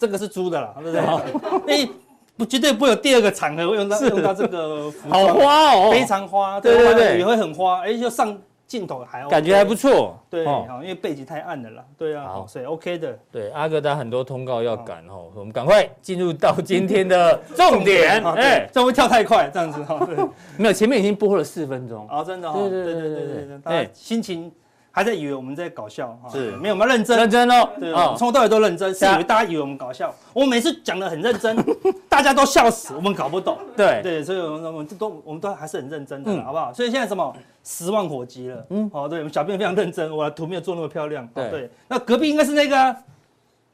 [0.00, 1.88] 这个是租的啦，对不对？
[2.40, 8.34] 不，绝对不会有第二个场合会用到用到这个 服装，好花哦，非常花，对对对，也会很花，哎，就上
[8.66, 20.16] 镜头还感觉还不错，对，好，因为背景太暗了啦，对啊，好，所以 OK 的，对，阿哥他很多通告要赶哦，我们赶快进入到今天的 重点，哎，这会跳太快，这样子哈，对，
[20.56, 24.50] 没有，前面已经播了四分钟，啊，真的，对对对对对对，大家心情。
[24.92, 26.84] 还在以为我们在搞笑，是没有吗？
[26.86, 27.68] 认真，认真哦。
[27.78, 30.12] 对，从头到尾都认真，是以为大家以为我们搞笑。
[30.32, 31.56] 我每次讲的很认真，
[32.08, 33.56] 大家都笑死，我们搞不懂。
[33.76, 36.72] 对对，所以我们我们都我们都还是很认真的，嗯好不好？
[36.72, 41.70] 所以现在什么十万火急了，嗯，好，对，我们小编非常认真，我的图没有做那么漂亮，对对。
[41.86, 42.96] 那隔壁应该是那个啊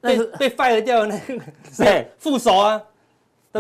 [0.01, 1.45] 被被 fire 掉的那个
[1.79, 2.81] 对 副手啊，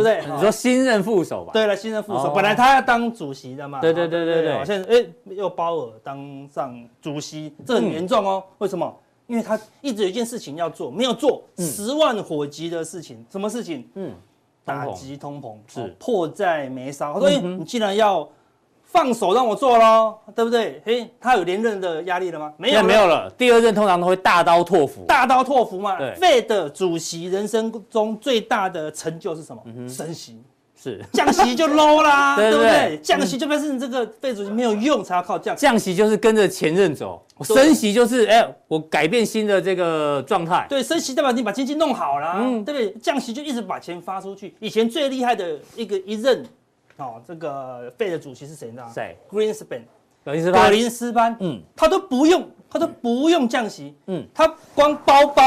[0.03, 0.35] 对不对？
[0.35, 1.53] 你说新任副手吧？
[1.53, 8.43] 对了，新任副手哦本来他要当主席的嘛，对对对对对好现在哎又鲍尔当上主席，这很严重哦。
[8.59, 8.95] 为什么？
[9.27, 13.89] 因为他一直有一件事情要做，没有做，十万火急的事情，什么事情？
[13.95, 14.13] 嗯，
[14.65, 17.19] 打击通膨是哦迫在眉梢。
[17.19, 18.29] 所以你既然要
[18.87, 20.81] 放手让我做喽，对不对？
[20.85, 22.53] 嘿，他有连任的压力了吗？
[22.57, 23.07] 没有，没有。
[23.07, 23.31] 了。
[23.37, 25.99] 第二任通常都会大刀阔斧，大刀阔斧嘛。
[25.99, 29.63] 对 Fed 主席人生中最大的成就是什么？
[29.89, 30.41] 升息。
[30.79, 32.99] 是降息就 low 啦， 对对不对？
[33.03, 35.61] 降息就表示你这个费主席没有用，才要靠降息。
[35.63, 40.67] 降息就是跟着前任走，对升息就是哎、我改变新的这个状态。
[40.69, 42.91] 对，升息代表你把经济弄好了，嗯对不对？
[43.01, 44.55] 降息就一直把钱发出去。
[44.61, 46.45] 以前最厉害的一个一任，
[46.97, 48.83] 哦，这个费的主席是谁呢？
[48.95, 49.83] 谁？Greenspan，
[50.25, 50.71] 格林斯班格？
[50.71, 55.43] 林斯潘，嗯，他都不用，他都不用降息，嗯嗯，他光包包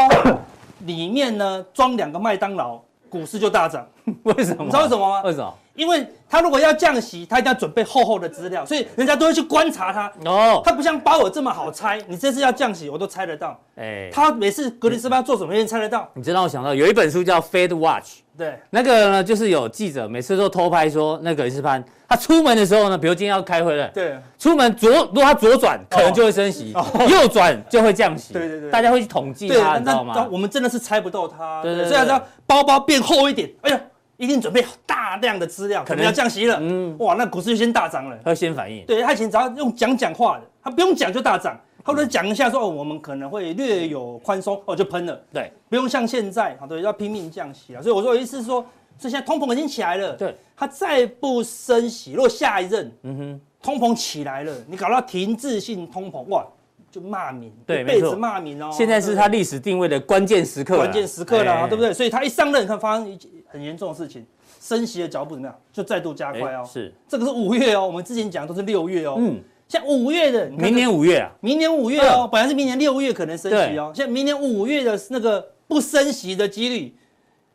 [0.79, 3.87] 里面呢装两个麦当劳，股市就大涨。
[4.23, 4.63] 为什么？
[4.63, 5.53] 你知道为什么吗为什么？
[5.75, 10.11] 因为他如果要降息，他一定要准备厚厚的资料，所以人家都会去观察他。
[10.25, 13.57] 哦，他不像鲍尔这么好猜，你这次要降息，我都猜得到。
[13.77, 16.09] 哎、他每次格林斯潘做什么，人猜得到。
[16.15, 18.05] 你知道我想到有一本书叫《Fed Watch》，
[18.37, 26.73] 对，那个呢就是有记者每次都偷拍说，那格林斯潘他出门的时候呢，比如今天要开会了，对，出门左如果他左转，可能就会升息；
[27.07, 28.33] 右转 就会降息。
[28.33, 30.27] 哦对对对大家会去统计对，他，你知道吗？
[30.29, 31.61] 我们真的是猜不到他。
[31.61, 33.79] 对对对虽然说包包变厚一点，哎呀，
[34.19, 36.57] 一定准备大量的资料，可能要降息了。
[36.59, 38.17] 嗯嗯，哇，那股市就先大涨了。
[38.25, 38.85] 会先反应。
[38.85, 45.17] 对他以前只要用讲讲话的，他不用讲就大涨，或者讲一下说哦，我们可能会略有宽松，哦就喷了。
[45.33, 47.81] 对，不用像现在，好对，要拼命降息啊。
[47.81, 48.61] 所以我说，我意思是说，
[48.97, 56.45] 所以现在通膨已经起来了，对，他再不升息，如果下一任，嗯哼，通膨起来了，你搞到停滞性通膨，哇，
[56.91, 58.69] 就骂名，对一辈子骂名哦。
[58.71, 61.67] 现在是他历史定位的关键时刻，关键时刻了，哎。
[61.67, 61.93] 对不对？
[61.93, 64.25] 所以他一上任，看发生一件很严重的事情，
[64.59, 65.55] 升息的脚步怎么样？
[65.71, 66.61] 就再度加快哦。
[66.63, 69.15] 哎是，这个是五月哦，我们之前讲的都是六月哦。
[69.17, 69.35] 嗯。
[69.35, 76.95] 嗯，像五月的，明年五月啊，明年五月哦，本来是明年六月可能升息哦，现在明年五月的那个不升息的几率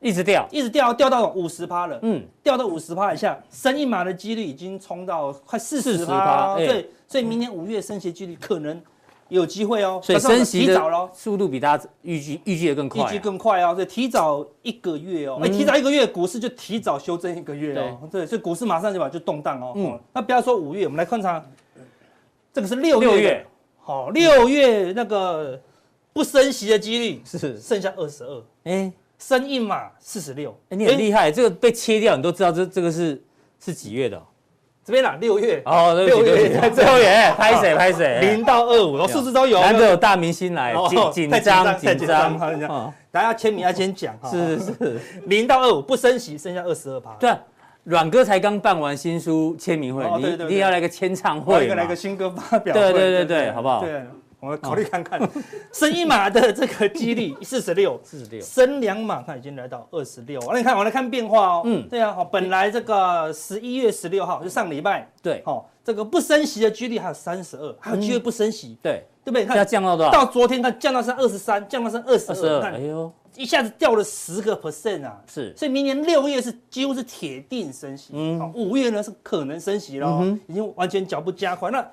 [0.01, 8.81] 一直掉，一直掉掉到五十趴了，嗯，掉到五十趴以下，升一码的几率已经冲到快四十40%趴，对所以所以明年五月升息几率可能
[9.29, 11.11] 有机会哦，所以升息提早咯。
[11.15, 19.73] 速度比大家预计预计的更快啊，预计更快哦，所以提早一个月哦，哎、提早一个月，股市就提早修正一个月哦，对，所以股市马上就把就动荡哦。
[19.75, 19.87] 嗯。
[19.93, 21.45] 嗯，那不要说五月，我们来观察，
[22.53, 23.47] 这个是六月的，六月。
[23.87, 25.61] 好、六月那个
[26.13, 33.23] 不升息的几率是，剩下二十二，哎，升一码四十六，哎你很厉害，这个被切掉，你都知道这这个是
[33.61, 34.23] 是几月的哦？
[34.85, 47.39] 这边啦，六月哦，六月对不起六月，拍谁拍谁，零到二五，哦，数字都有，难得有大明星来，哦紧紧张紧张，大家签名要先讲哈，是是是，零到二五不升息，剩下二十二趴，对啊，
[47.85, 53.53] 阮哥才刚办完新书签名会你你也要来个签唱会来个来个新歌发表，对对对对。
[53.53, 53.81] 好不好？
[53.81, 54.03] 对，
[54.45, 55.19] 我们考虑看看，
[55.73, 61.81] 升一码的这个几率 四十六，四十六，升两码看已经来到二十六，那你看我来看变化哦，嗯。
[61.81, 65.43] 嗯，对啊，好，本来这个十一月十六号就上礼拜，对。
[65.47, 69.47] 好，这个不升息的几率还有三十二，还有机会不升息，对，对不对？
[69.47, 70.13] 要看降到多少？
[70.13, 72.19] 到昨天它降到剩二十三，降到剩二。
[72.19, 75.55] 十二，哎呦，一下子掉了十个 percent 啊，是。
[75.57, 78.39] 所以明年六月是几乎是铁定升息，嗯。
[78.39, 81.71] 嗯，五月呢是可能升息咯，已经完全脚步加快。
[81.71, 81.87] 那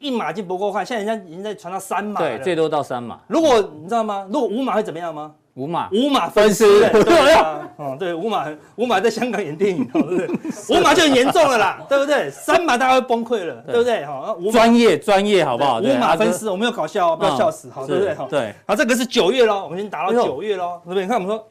[0.00, 4.26] 一码已经不够看，现在人家已经在传到三码对，最多到三码，如果你知道吗？
[4.32, 5.32] 如果五码会怎么样吗？
[5.54, 8.46] 五码，五码分尸，对啊，哦，对，五码
[8.76, 10.26] 五码在香港演电影，对不对？
[10.70, 12.30] 五码就很严重了啦，对不对？
[12.30, 14.04] 三码大家会崩溃了，对不对？
[14.06, 15.80] 好，那五码专业专业好不好？
[15.80, 18.14] 五码分尸，我没有搞笑哦，不要笑死，好，嗯对不对？
[18.30, 21.02] 对，好，这个是九月喽，我们已经打到九月喽，对不对？
[21.02, 21.44] 你看我们说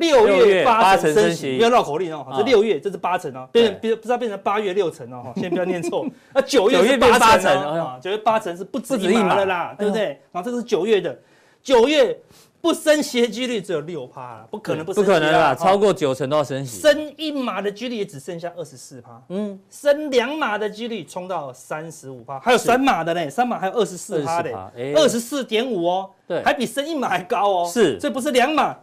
[0.00, 2.38] 六六月月八八成升息，不要绕口令哦，啊。
[2.38, 6.04] 这六月这是八成哦，变成对不不知道变成八月六成哦， 先不要念错。
[6.34, 9.34] 那九月是八八成九月八成是不止一码一码。
[9.36, 10.20] 了啦，对不对？
[10.32, 11.16] 然后这个是九月的，
[11.62, 12.18] 九月
[12.62, 16.80] 不升息的几率只有六趴啦，不可能不不可能啦，哦超过九成都要升息。
[16.80, 24.50] 升一码的几率也只剩下二十四趴，嗯，升两码的几率冲到三十五趴，还有三码的呢，三码还有二十四趴的。
[24.50, 26.42] 24%哎，二十四点五哦，对。
[26.42, 27.96] 还比升一码还高哦，是。
[27.98, 28.76] 这不是两码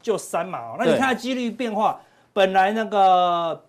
[0.00, 0.98] 就三码哦，那你对。
[0.98, 2.00] 看它几率变化，
[2.32, 3.64] 本来那个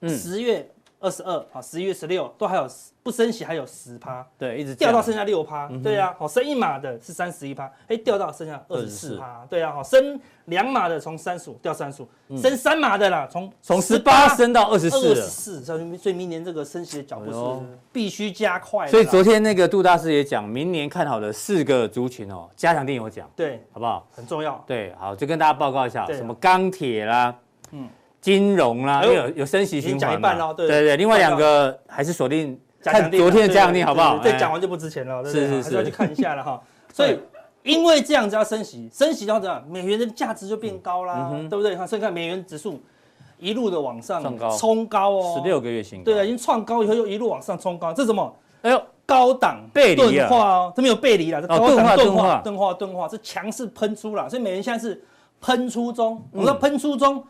[0.00, 0.08] 嗯。
[0.08, 0.68] 十月
[1.04, 2.66] 二十二，好，十一月十六都还有
[3.02, 15.78] 不升息，还有十趴，对，一直掉到剩下六趴，对啊，好，升一码的是三十一趴，哎，掉到剩下二十四趴，对啊，好，升两码的从三十五掉三十五，升三码的啦，从从十八升到二十四，二十四，所
[16.10, 18.88] 以明年这个升息的脚步是必须加快。
[18.88, 24.08] 所以昨天那个杜大师也讲，明年看好的四个族群哦，加强錠有讲，对，好不好？
[24.16, 27.34] 很重要，对，好，就跟大家报告一下，什么钢铁啦，
[27.72, 27.86] 嗯。
[28.24, 30.50] 金融啦，有有升息循环嘛？
[30.54, 34.18] 对对对，另外两个还是锁定看昨天的加强定好不好？
[34.20, 36.58] 再讲完就不值钱了，是是是，要去看一下了哈。
[36.90, 37.18] 所以
[37.62, 41.76] 因为这样子要升息，升息到这样，美元的价值就变高啦，对不对？
[41.76, 42.80] 哈，所以看美元指数
[43.38, 44.22] 一路的往上
[44.58, 48.34] 冲高哦，十六个月新高，对啊，已经创高以后又一路往上冲高，这什么？
[48.62, 51.96] 哎呦，高档钝化哦，这没有背离了，这高档钝化
[52.42, 54.98] 钝化钝化，这强势喷出了，所以美元现在是
[55.42, 57.22] 喷出中，我说喷出中。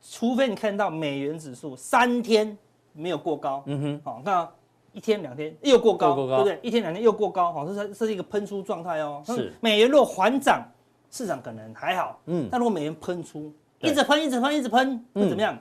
[0.00, 2.56] 除非你看到美元指数三天
[2.92, 4.48] 没有过高，嗯哼，好，那
[4.92, 6.58] 一天两天又过高，对不对？
[6.62, 9.22] 一天两天又过高，好，这是这是一个喷出状态哦。
[9.26, 10.62] 是，美元如果缓涨，
[11.10, 15.56] 市场可能还好，嗯，但如果美元喷出，一直喷，一直喷，一直喷，会怎么样？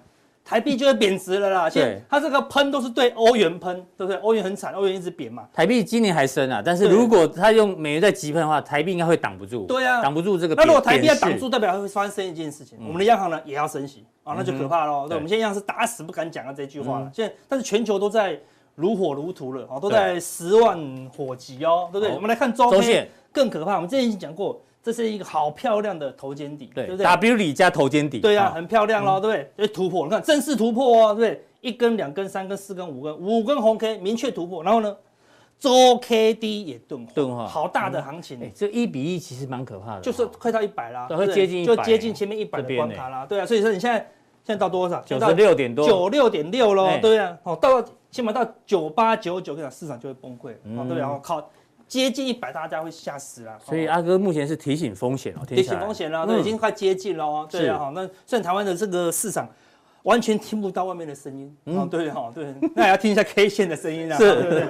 [0.48, 1.70] 台币就会贬值了啦。
[1.70, 4.16] 现在它这个喷都是对欧元喷，对不对？
[4.22, 5.46] 欧元很惨，欧元一直贬嘛。
[5.54, 9.66] 台币今年还升啊，但是如果它用美元在急喷的话，台币应该会挡不住。
[9.66, 10.56] 对啊，挡不住这个。
[10.56, 15.06] 那如果台币要挡住，代表会发生一件事情，我们的央行呢也要升息啊，那就可怕喽。
[15.10, 17.12] 对，我们现在央行是打死不敢讲啊这句话了。
[17.14, 18.40] 现在但是全球都在
[18.76, 20.80] 如火如荼了啊，都在十万
[21.14, 22.16] 火急哦，对不对？
[22.16, 24.62] 我们来看周线更可怕，我们之前已经讲过。
[24.88, 29.66] 这是一个好漂亮的头肩底，对不对？W 底加头肩底，对啊，很漂亮喽，对不对？
[29.66, 31.46] 哎，突破，你看正式突破哦，对不对？
[31.60, 34.96] 一根、两根、三根、四根、五根，五根红 K 明确突破，然后呢，
[35.60, 38.42] 周 K D 也钝化，钝化，好大的行情。
[38.42, 43.46] 哎，这一比一其实蛮可怕的，就是快到一百啦，会接近，就接近前面一百的关卡啦，对啊。
[43.46, 43.98] 所以说你现在
[44.46, 45.02] 现在到多少？
[45.02, 47.38] 九十六点多，九六点六喽，对啊。
[47.44, 51.50] 哦，到起码到九八九九，市场就会崩溃，哦，对啊，靠。
[51.88, 53.58] 接近一百，大家会吓死了。
[53.64, 57.48] 所以阿哥目前是提醒风险哦，提醒风险了，那已经快接近了哦。
[57.50, 59.48] 对啊，好，那虽然台湾的这个市场
[60.04, 64.18] 完全听不到外面的声音，嗯，对哈，对， 那也要听一下 K 线的声音啊。
[64.18, 64.68] 是，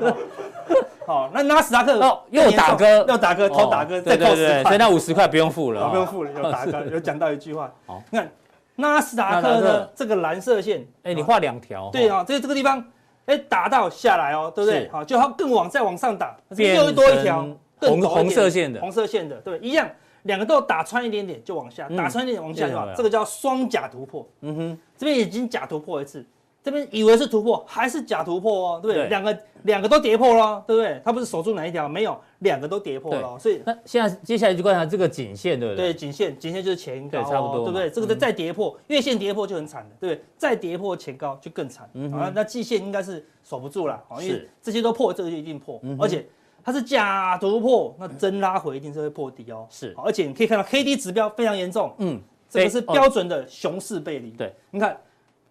[1.05, 7.71] 好，那纳斯达克哦，又打歌，又打歌，偷打歌，再扣十块，所以那五十块不用付了，不用付了，有打歌， 有讲到一句话。
[7.85, 8.29] 好，你看
[8.75, 9.61] 纳斯达克。
[9.61, 12.83] 的这个蓝色线，哎，你画两条，对啊，这这个地方，
[13.27, 14.89] 哎，打到下来哦，对不对？
[14.89, 17.47] 好，就它更往再往上打，又多一条。
[17.79, 19.87] 红红色线的，红色线的，对，一样，
[20.23, 22.91] 两个都打穿一点点就往下，打穿一点点往下就好？
[22.95, 24.27] 这个叫双假突破。
[24.41, 26.25] 嗯哼，这边已经假突破一次，
[26.63, 29.07] 这边以为是突破，还是假突破哦，对不对？
[29.07, 31.01] 两个两个都跌破了，对不对？
[31.05, 31.87] 它不是守住哪一条？
[31.87, 35.93] 没有，两个都跌破了，所以那现在接下来就观察这个颈线，对不对？
[35.93, 37.89] 对，颈线，颈线就是前高，差不多，对不对？
[37.89, 40.23] 这个再跌破月线跌破就很惨了，对不对？
[40.37, 41.89] 再跌破前高就更惨。
[41.93, 46.27] 嗯，好，那季线应该是守不住了，因为这些都破，这个就一定破，而且。
[46.63, 49.65] 它是假突破，那真拉回一定是会破底哦。
[49.69, 54.31] 是，而且你可以看到 K D 指标非常严重，嗯，这个是标准的熊市背离。
[54.31, 54.99] 对，你看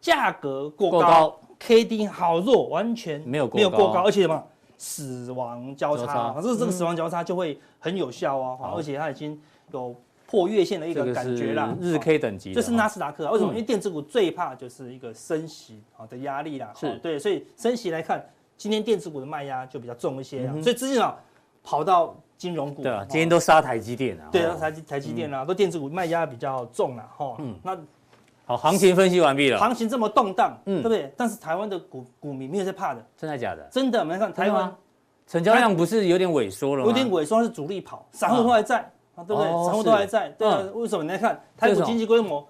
[0.01, 4.43] 价格过高，K D 好弱，完全没有没有过高，而且什么
[4.79, 8.75] 死亡交叉，这这个死亡交叉就会很有效哦。
[8.77, 9.41] 而且它已经
[9.73, 9.95] 有
[10.27, 12.53] 破月线的一个感觉啦，日 K 等级。
[12.53, 13.51] 这是纳斯达克，为什么？
[13.51, 16.73] 因为电子股最怕就是一个升息啊的压力啦。
[16.75, 18.25] 是对，所以升息来看。
[18.59, 21.15] 今天电子股的卖压就比较重一些啊，所以资金啊
[21.63, 22.83] 跑到金融股。
[22.83, 24.29] 对啊，今天都杀台积电啊。
[24.33, 27.37] 对啊，台积台积电啊，都电子股卖压比较重了哈。
[27.39, 27.77] 嗯，那
[28.47, 29.59] 好，行情分析完毕了。
[29.59, 31.13] 行情这么动荡，嗯，对不对？
[31.17, 33.63] 但是台湾的股股民没有在怕的，真的假的？
[33.73, 34.73] 真的，我们看台湾
[35.27, 36.87] 成交量不是有点萎缩了吗？
[36.87, 38.79] 有点萎缩，是主力跑，散户都还在
[39.17, 39.51] 啊，对不对？
[39.65, 40.63] 散户都还在，对啊。
[40.75, 41.03] 为什么？
[41.03, 42.47] 你来看台股经济规模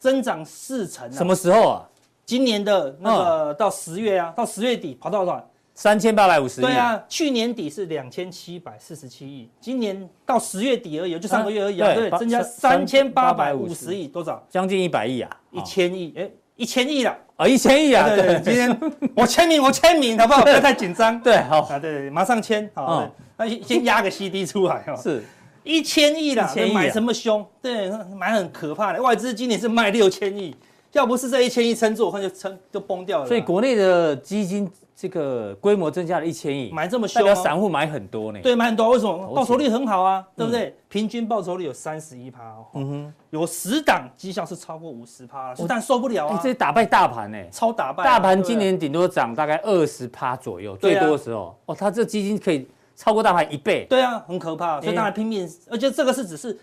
[0.00, 1.88] 增长四成，什么时候啊？
[2.24, 5.48] 今年的那个到十月啊，到十月底跑到多少？
[5.76, 6.64] 三千八百五十亿。
[6.64, 14.42] 对啊，去年底是两千七百四十七亿，今年到十月底而已，就上个月而已啊，对，增加三千八百五十亿，多少？
[14.48, 18.80] 将近一百亿啊，一千亿，哎，一千亿了啊，一千亿啊，对对，今天
[19.14, 20.42] 我签名，我签名，好不好？
[20.42, 21.20] 不要太紧张。
[21.20, 23.06] 对，好啊，对，马上签，好，
[23.36, 24.96] 那先压个 CD 出来哦。
[24.96, 25.22] 是，
[25.62, 27.46] 一千亿了，买什么凶？
[27.60, 30.56] 对，买很可怕的，外资今年是卖六千亿。
[30.92, 33.26] 要不是这一千亿撑住，我看就撑就崩掉了。
[33.26, 34.66] 所以国内的基金
[34.96, 38.40] 这个规模增加了一千亿，买这么凶，代表散户买很多呢。
[38.42, 39.34] 对，买很多，为什么？
[39.34, 40.74] 报酬率很好啊，对不对？
[40.88, 42.64] 平均报酬率有三十一趴哦。
[42.72, 46.40] 嗯哼，有十档绩效是超过五十趴了，但受不了啊！
[46.42, 48.04] 这打败大盘呢，超打败。
[48.04, 53.84] 大盘今年顶多涨大概二十趴左右，最多的时候哦，它这基金可以超过大盘一倍。
[53.90, 56.58] 对啊，很可怕，所以当然拼命，而且这个是只是。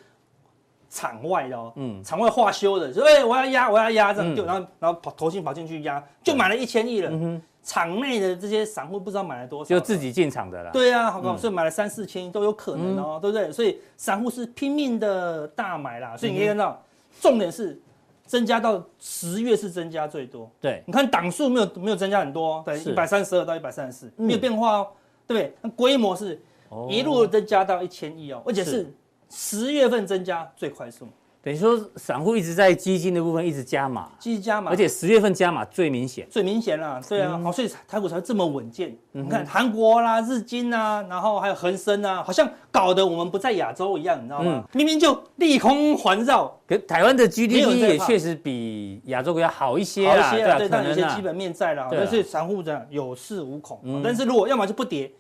[0.89, 7.09] 场外的哦，嗯，场外化修的，所以我要压，我要压，这样就然后然后跑投信跑进去压，就买了一千亿了。
[7.09, 10.70] 嗯哼，场内的这些散户不知道买了多少，就自己进场的啦。
[10.72, 13.51] 对啊，好高，所以买了三四千亿都有可能哦，对不对？
[13.51, 16.84] 所以散户是拼命的大买啦，所以你可以看到，
[17.22, 17.80] 重点是
[18.26, 20.51] 增加到十月是增加最多。
[20.59, 24.88] 对，你看档数没有没有增加很多，对，一百三十二到一百三十四没有变化哦，
[25.26, 25.55] 对不对？
[25.61, 26.41] 那规模是
[26.89, 28.93] 一路增加到一千亿哦，而且是。
[29.36, 31.07] 十月份增加最快速。
[31.43, 38.95] 等于说，散户一直在基金的部分一直加码，继续加码，而且十月份加码最明显，最明显了，对啊，好，所以台股才会这么稳健。
[39.11, 44.63] 你看韩国啦、日经啊，然后还有恒生啊，好像搞得我们不在亚洲一样，你知道吗？
[44.71, 54.01] 明明就利空环绕，可台湾的 GDP 也确实比亚洲国家好一些啦，对，但有些基本面在了，但是散户这样有恃无恐。
[54.01, 55.11] 但是如果要么就不跌，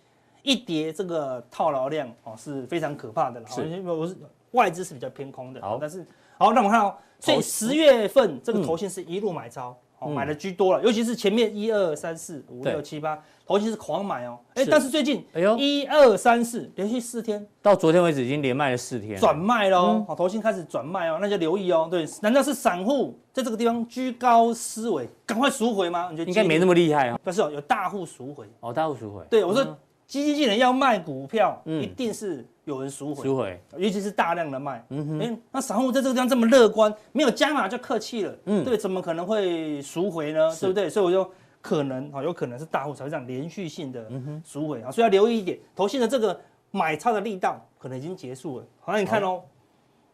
[0.41, 3.45] 一跌这个套牢量哦是非常可怕的了。
[3.93, 4.15] 我是。
[4.53, 6.03] 外资是比较偏空的，好，但是
[6.39, 26.09] 好，那我们看哦，所以十月份这个投信是一路买超，哦，买的居多了，尤其是前面一二三四五六七八，投信是狂买哦，哎，但是最近，哎呦，一二三四连续四天，到昨天为止已经连卖了四天，转卖喽，好，投信开始转卖哦，那就留意哦，对，难道是散户在这个地方居高思维，赶快赎回吗？
[26.11, 27.19] 你觉得应该没那么厉害啊？
[27.23, 29.77] 不是哦，有大户赎回，哦，大户赎回，对我说。
[30.05, 34.85] 基金经理要卖股票，一定是有人赎回，赎回，尤其是大量的卖。
[34.89, 38.35] 嗯哼，那散户在这个地方这么乐观，没有加码就客气了。
[38.45, 40.49] 嗯，对，怎么可能会赎回呢？
[40.59, 40.89] 对不对？
[40.89, 41.29] 所以我就
[41.61, 44.09] 可能啊，有可能是大户才会这样连续性的
[44.45, 44.81] 赎回。
[44.81, 46.39] 啊，所以要留意一点，投信的这个
[46.71, 48.65] 买超的力道可能已经结束了。
[48.79, 49.41] 好，那你看哦，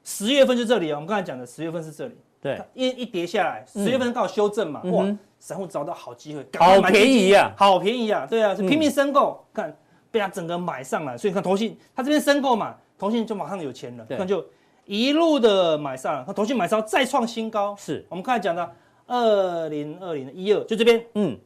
[0.03, 2.17] 十月份就这里哦，我们刚才讲的十月份是这里。
[2.41, 5.05] 对，一一跌下来，十月份刚好修正嘛，哇，
[5.39, 9.77] 散户找到好机会，好便宜啊，好便宜啊，对啊，是拼命申购，看
[10.11, 14.45] 被他整个买上来，所以你看投信，他这边申购嘛，投信就马上有钱了，那就
[14.85, 18.05] 一路的买上了，它投信买超再创新高，是。
[18.09, 18.71] 我们刚才讲的
[19.07, 21.37] 二零二零一二，就这边，嗯。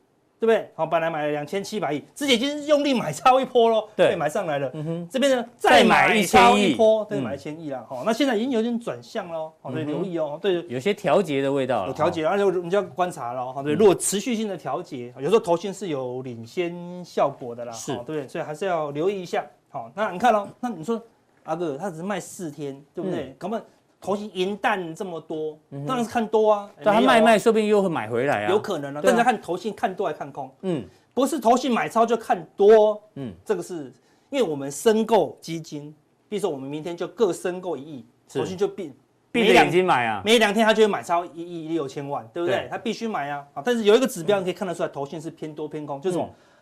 [0.44, 0.70] 对不对？
[0.76, 4.70] 好，本来买了两千七百亿，自己已经用力买超一波喽，对，买上来了。
[4.74, 7.86] 嗯哼，这边呢再买一超一波，对，买一千亿啦。
[7.88, 10.38] 好，那现在已经有点转向喽，好，所以留意哦。
[10.42, 11.88] 对，有些调节的味道了。
[11.88, 13.54] 有调节，而且我们就要观察了。
[13.54, 17.72] 好，对，如果持续性的调节，有时候投信是有领先效果的啦。
[17.72, 19.46] 是，对，所以还是要留意一下。
[19.70, 21.02] 好，那你看喽，那你说
[21.44, 23.34] 阿哥他只是卖四天，对不对？
[23.40, 23.64] 根本。
[24.04, 26.70] 投信银弹这么多，当然是看多啊。
[26.84, 28.50] 但他卖卖，说不定又会买回来啊。
[28.52, 30.52] 有可能啊，但是看投信看多还看空。
[30.64, 30.84] 嗯，
[31.14, 33.02] 不是投信买超就看多。
[33.16, 33.94] 嗯，这个是
[34.30, 35.96] 因为我们申购基金，
[36.28, 38.92] 比如说我们明天就各申购一亿，投信就闭
[39.32, 40.22] 闭着眼睛买啊。
[40.26, 42.68] 每两天他就会买超一亿六千万，对不对？
[42.70, 43.46] 他必须买啊。
[43.54, 46.20] 啊，但是有一个指标你可以看得出来，投信是偏多偏空，就是？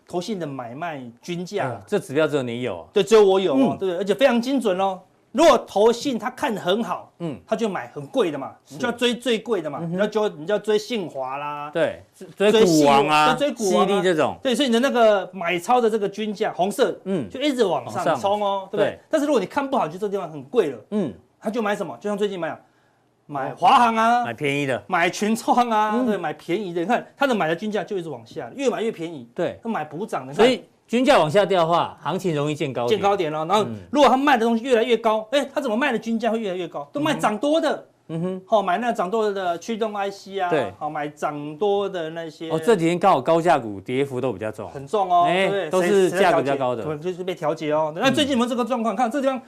[0.08, 1.82] 投信的买卖均价。
[1.88, 2.86] 这指标只有你有。
[2.92, 3.98] 对，只有我有哦，对不对？
[3.98, 5.00] 而且非常精准哦。
[5.32, 12.04] 如果投信他看得很好，嗯，他就买很贵的嘛，你就要追最贵的嘛，你要追你就要追信华啦，对，
[12.36, 19.00] 追股王啊，追股王这种，对，所以你的那个买超的这个均价红色，嗯，就一直往上冲哦，对不对？
[19.10, 21.96] 但是如果你看不好，就这地方很贵了，嗯，他就买什么？
[22.02, 22.62] 就像最近买，
[23.26, 30.66] 买华航啊，买便宜的，买群创啊，对，买便宜的，你看他的买的均价就一直往下，越买越便宜，对，他买补涨的，所以。
[30.92, 33.00] 均价往下掉的话，行情容易见高点。
[33.00, 36.86] 见高点了，然后如果他卖的东西越来越高，哎，他怎么卖的均价会越来越高？
[36.92, 42.50] 都卖涨多的，嗯哼，好买那涨多的驱动 IC 啊，对，好买涨多的那些。
[42.50, 47.94] 哦，这几天刚好高价股跌幅都比较重，很重哦，对，都是价格比较高的，就是被调节哦。
[47.96, 49.42] 那最近我们这个状况，看这地方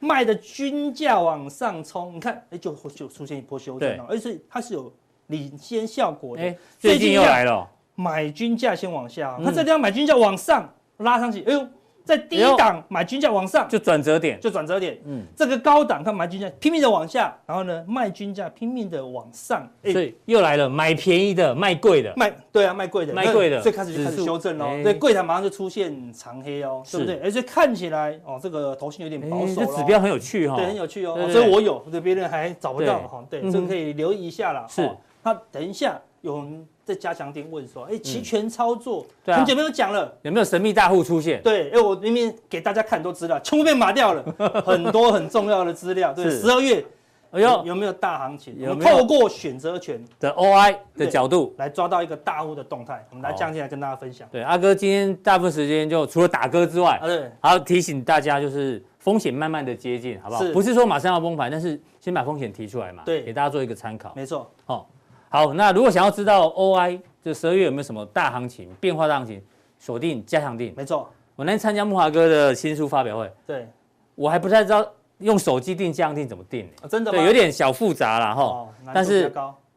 [0.00, 4.92] 卖的均价往上冲，你看，哎，就就出现一波修正了，而且它是有
[5.28, 6.42] 领先效果的。
[6.80, 7.68] 最近又来了。
[7.94, 10.68] 买均价先往下，它这地方买均价往上
[10.98, 11.66] 拉上去，哎呦，
[12.04, 14.98] 在低档买均价往上就转折点，就转折点。
[15.04, 27.20] 嗯，这个高档看买均价拼命的往下，然后呢卖均价拼命的往上，所以又来了买便宜的卖贵的，卖对啊卖贵的卖贵的，最开始就开始修正喽，对，柜台马上就出现长黑哦，对不对？
[27.22, 34.66] 而且看起来哦这个头型有点保守，这指标很有趣哈，对，很有趣哦，所以我有，对别人还找不到哈，对，这个可以留意一下啦。
[34.68, 34.90] 是，
[35.22, 36.66] 那等一下有人。
[36.84, 44.24] 在加强店问说：“哎，期权操作很久没有讲了，有没有神秘大户出现？”对，哎，我明明给大家看很多资料，全部被码掉了，
[44.66, 46.12] 很多很重要的资料。
[46.12, 46.84] 对，十二月，
[47.30, 48.58] 哎呦，有没有大行情？
[48.58, 53.06] 有没有透过选择权的 OI 的角度来抓到一个大户的动态？
[53.10, 54.28] 我们来降进来跟大家分享。
[54.32, 60.44] 对，阿哥今天大部分时间就除了打歌之外，对，还要提醒大家就是风险慢慢的接近，好不好？
[60.52, 64.12] 不是说马上要崩盘，但是先把风险提出来嘛，对，给大家做一个参考。
[64.16, 64.90] 没错，好。
[65.32, 69.42] 好，那如果想要知道 OI 这十二月有没有什么大行情变化大行情，
[69.78, 70.74] 锁定加强定。
[70.76, 73.66] 没错，我那天参加木华哥的新书发表会，对，
[74.14, 74.86] 我还不太知道
[75.20, 77.16] 用手机定加强定怎么定，真的吗？
[77.16, 78.68] 对，有点小复杂啦哈。
[78.92, 79.32] 但是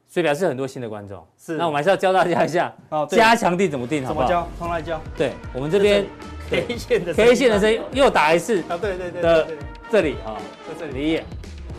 [0.09, 1.25] 所以表示很多新的观众。
[1.37, 4.27] 是，那我们还是要教大家一下哦，加强定怎么定，好不好？
[4.27, 4.49] 怎么教？
[4.59, 5.01] 重来教。
[5.15, 6.05] 对，我们这边
[6.49, 9.47] K 线的 K 线的声音又打一次啊，对对对的
[9.89, 10.35] 这里啊，
[10.67, 11.21] 在这里，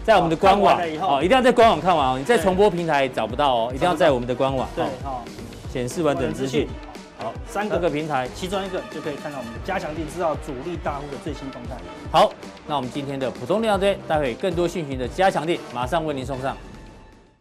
[0.06, 4.68] 在我们的官网哦，一定要在官网看完哦，你在重播平台找不到哦，一定要在我们的官网。
[4.76, 5.20] 对，哦，
[5.68, 6.68] 显示完整资讯。
[7.18, 11.74] 好，三个个平台，其中一个就可以看到我们的加强店，知道主力大户的最新动态。
[12.12, 12.30] 好，
[12.68, 16.56] 那我们今天的普通力量队，待会更多讯息的加强店马上为您送上。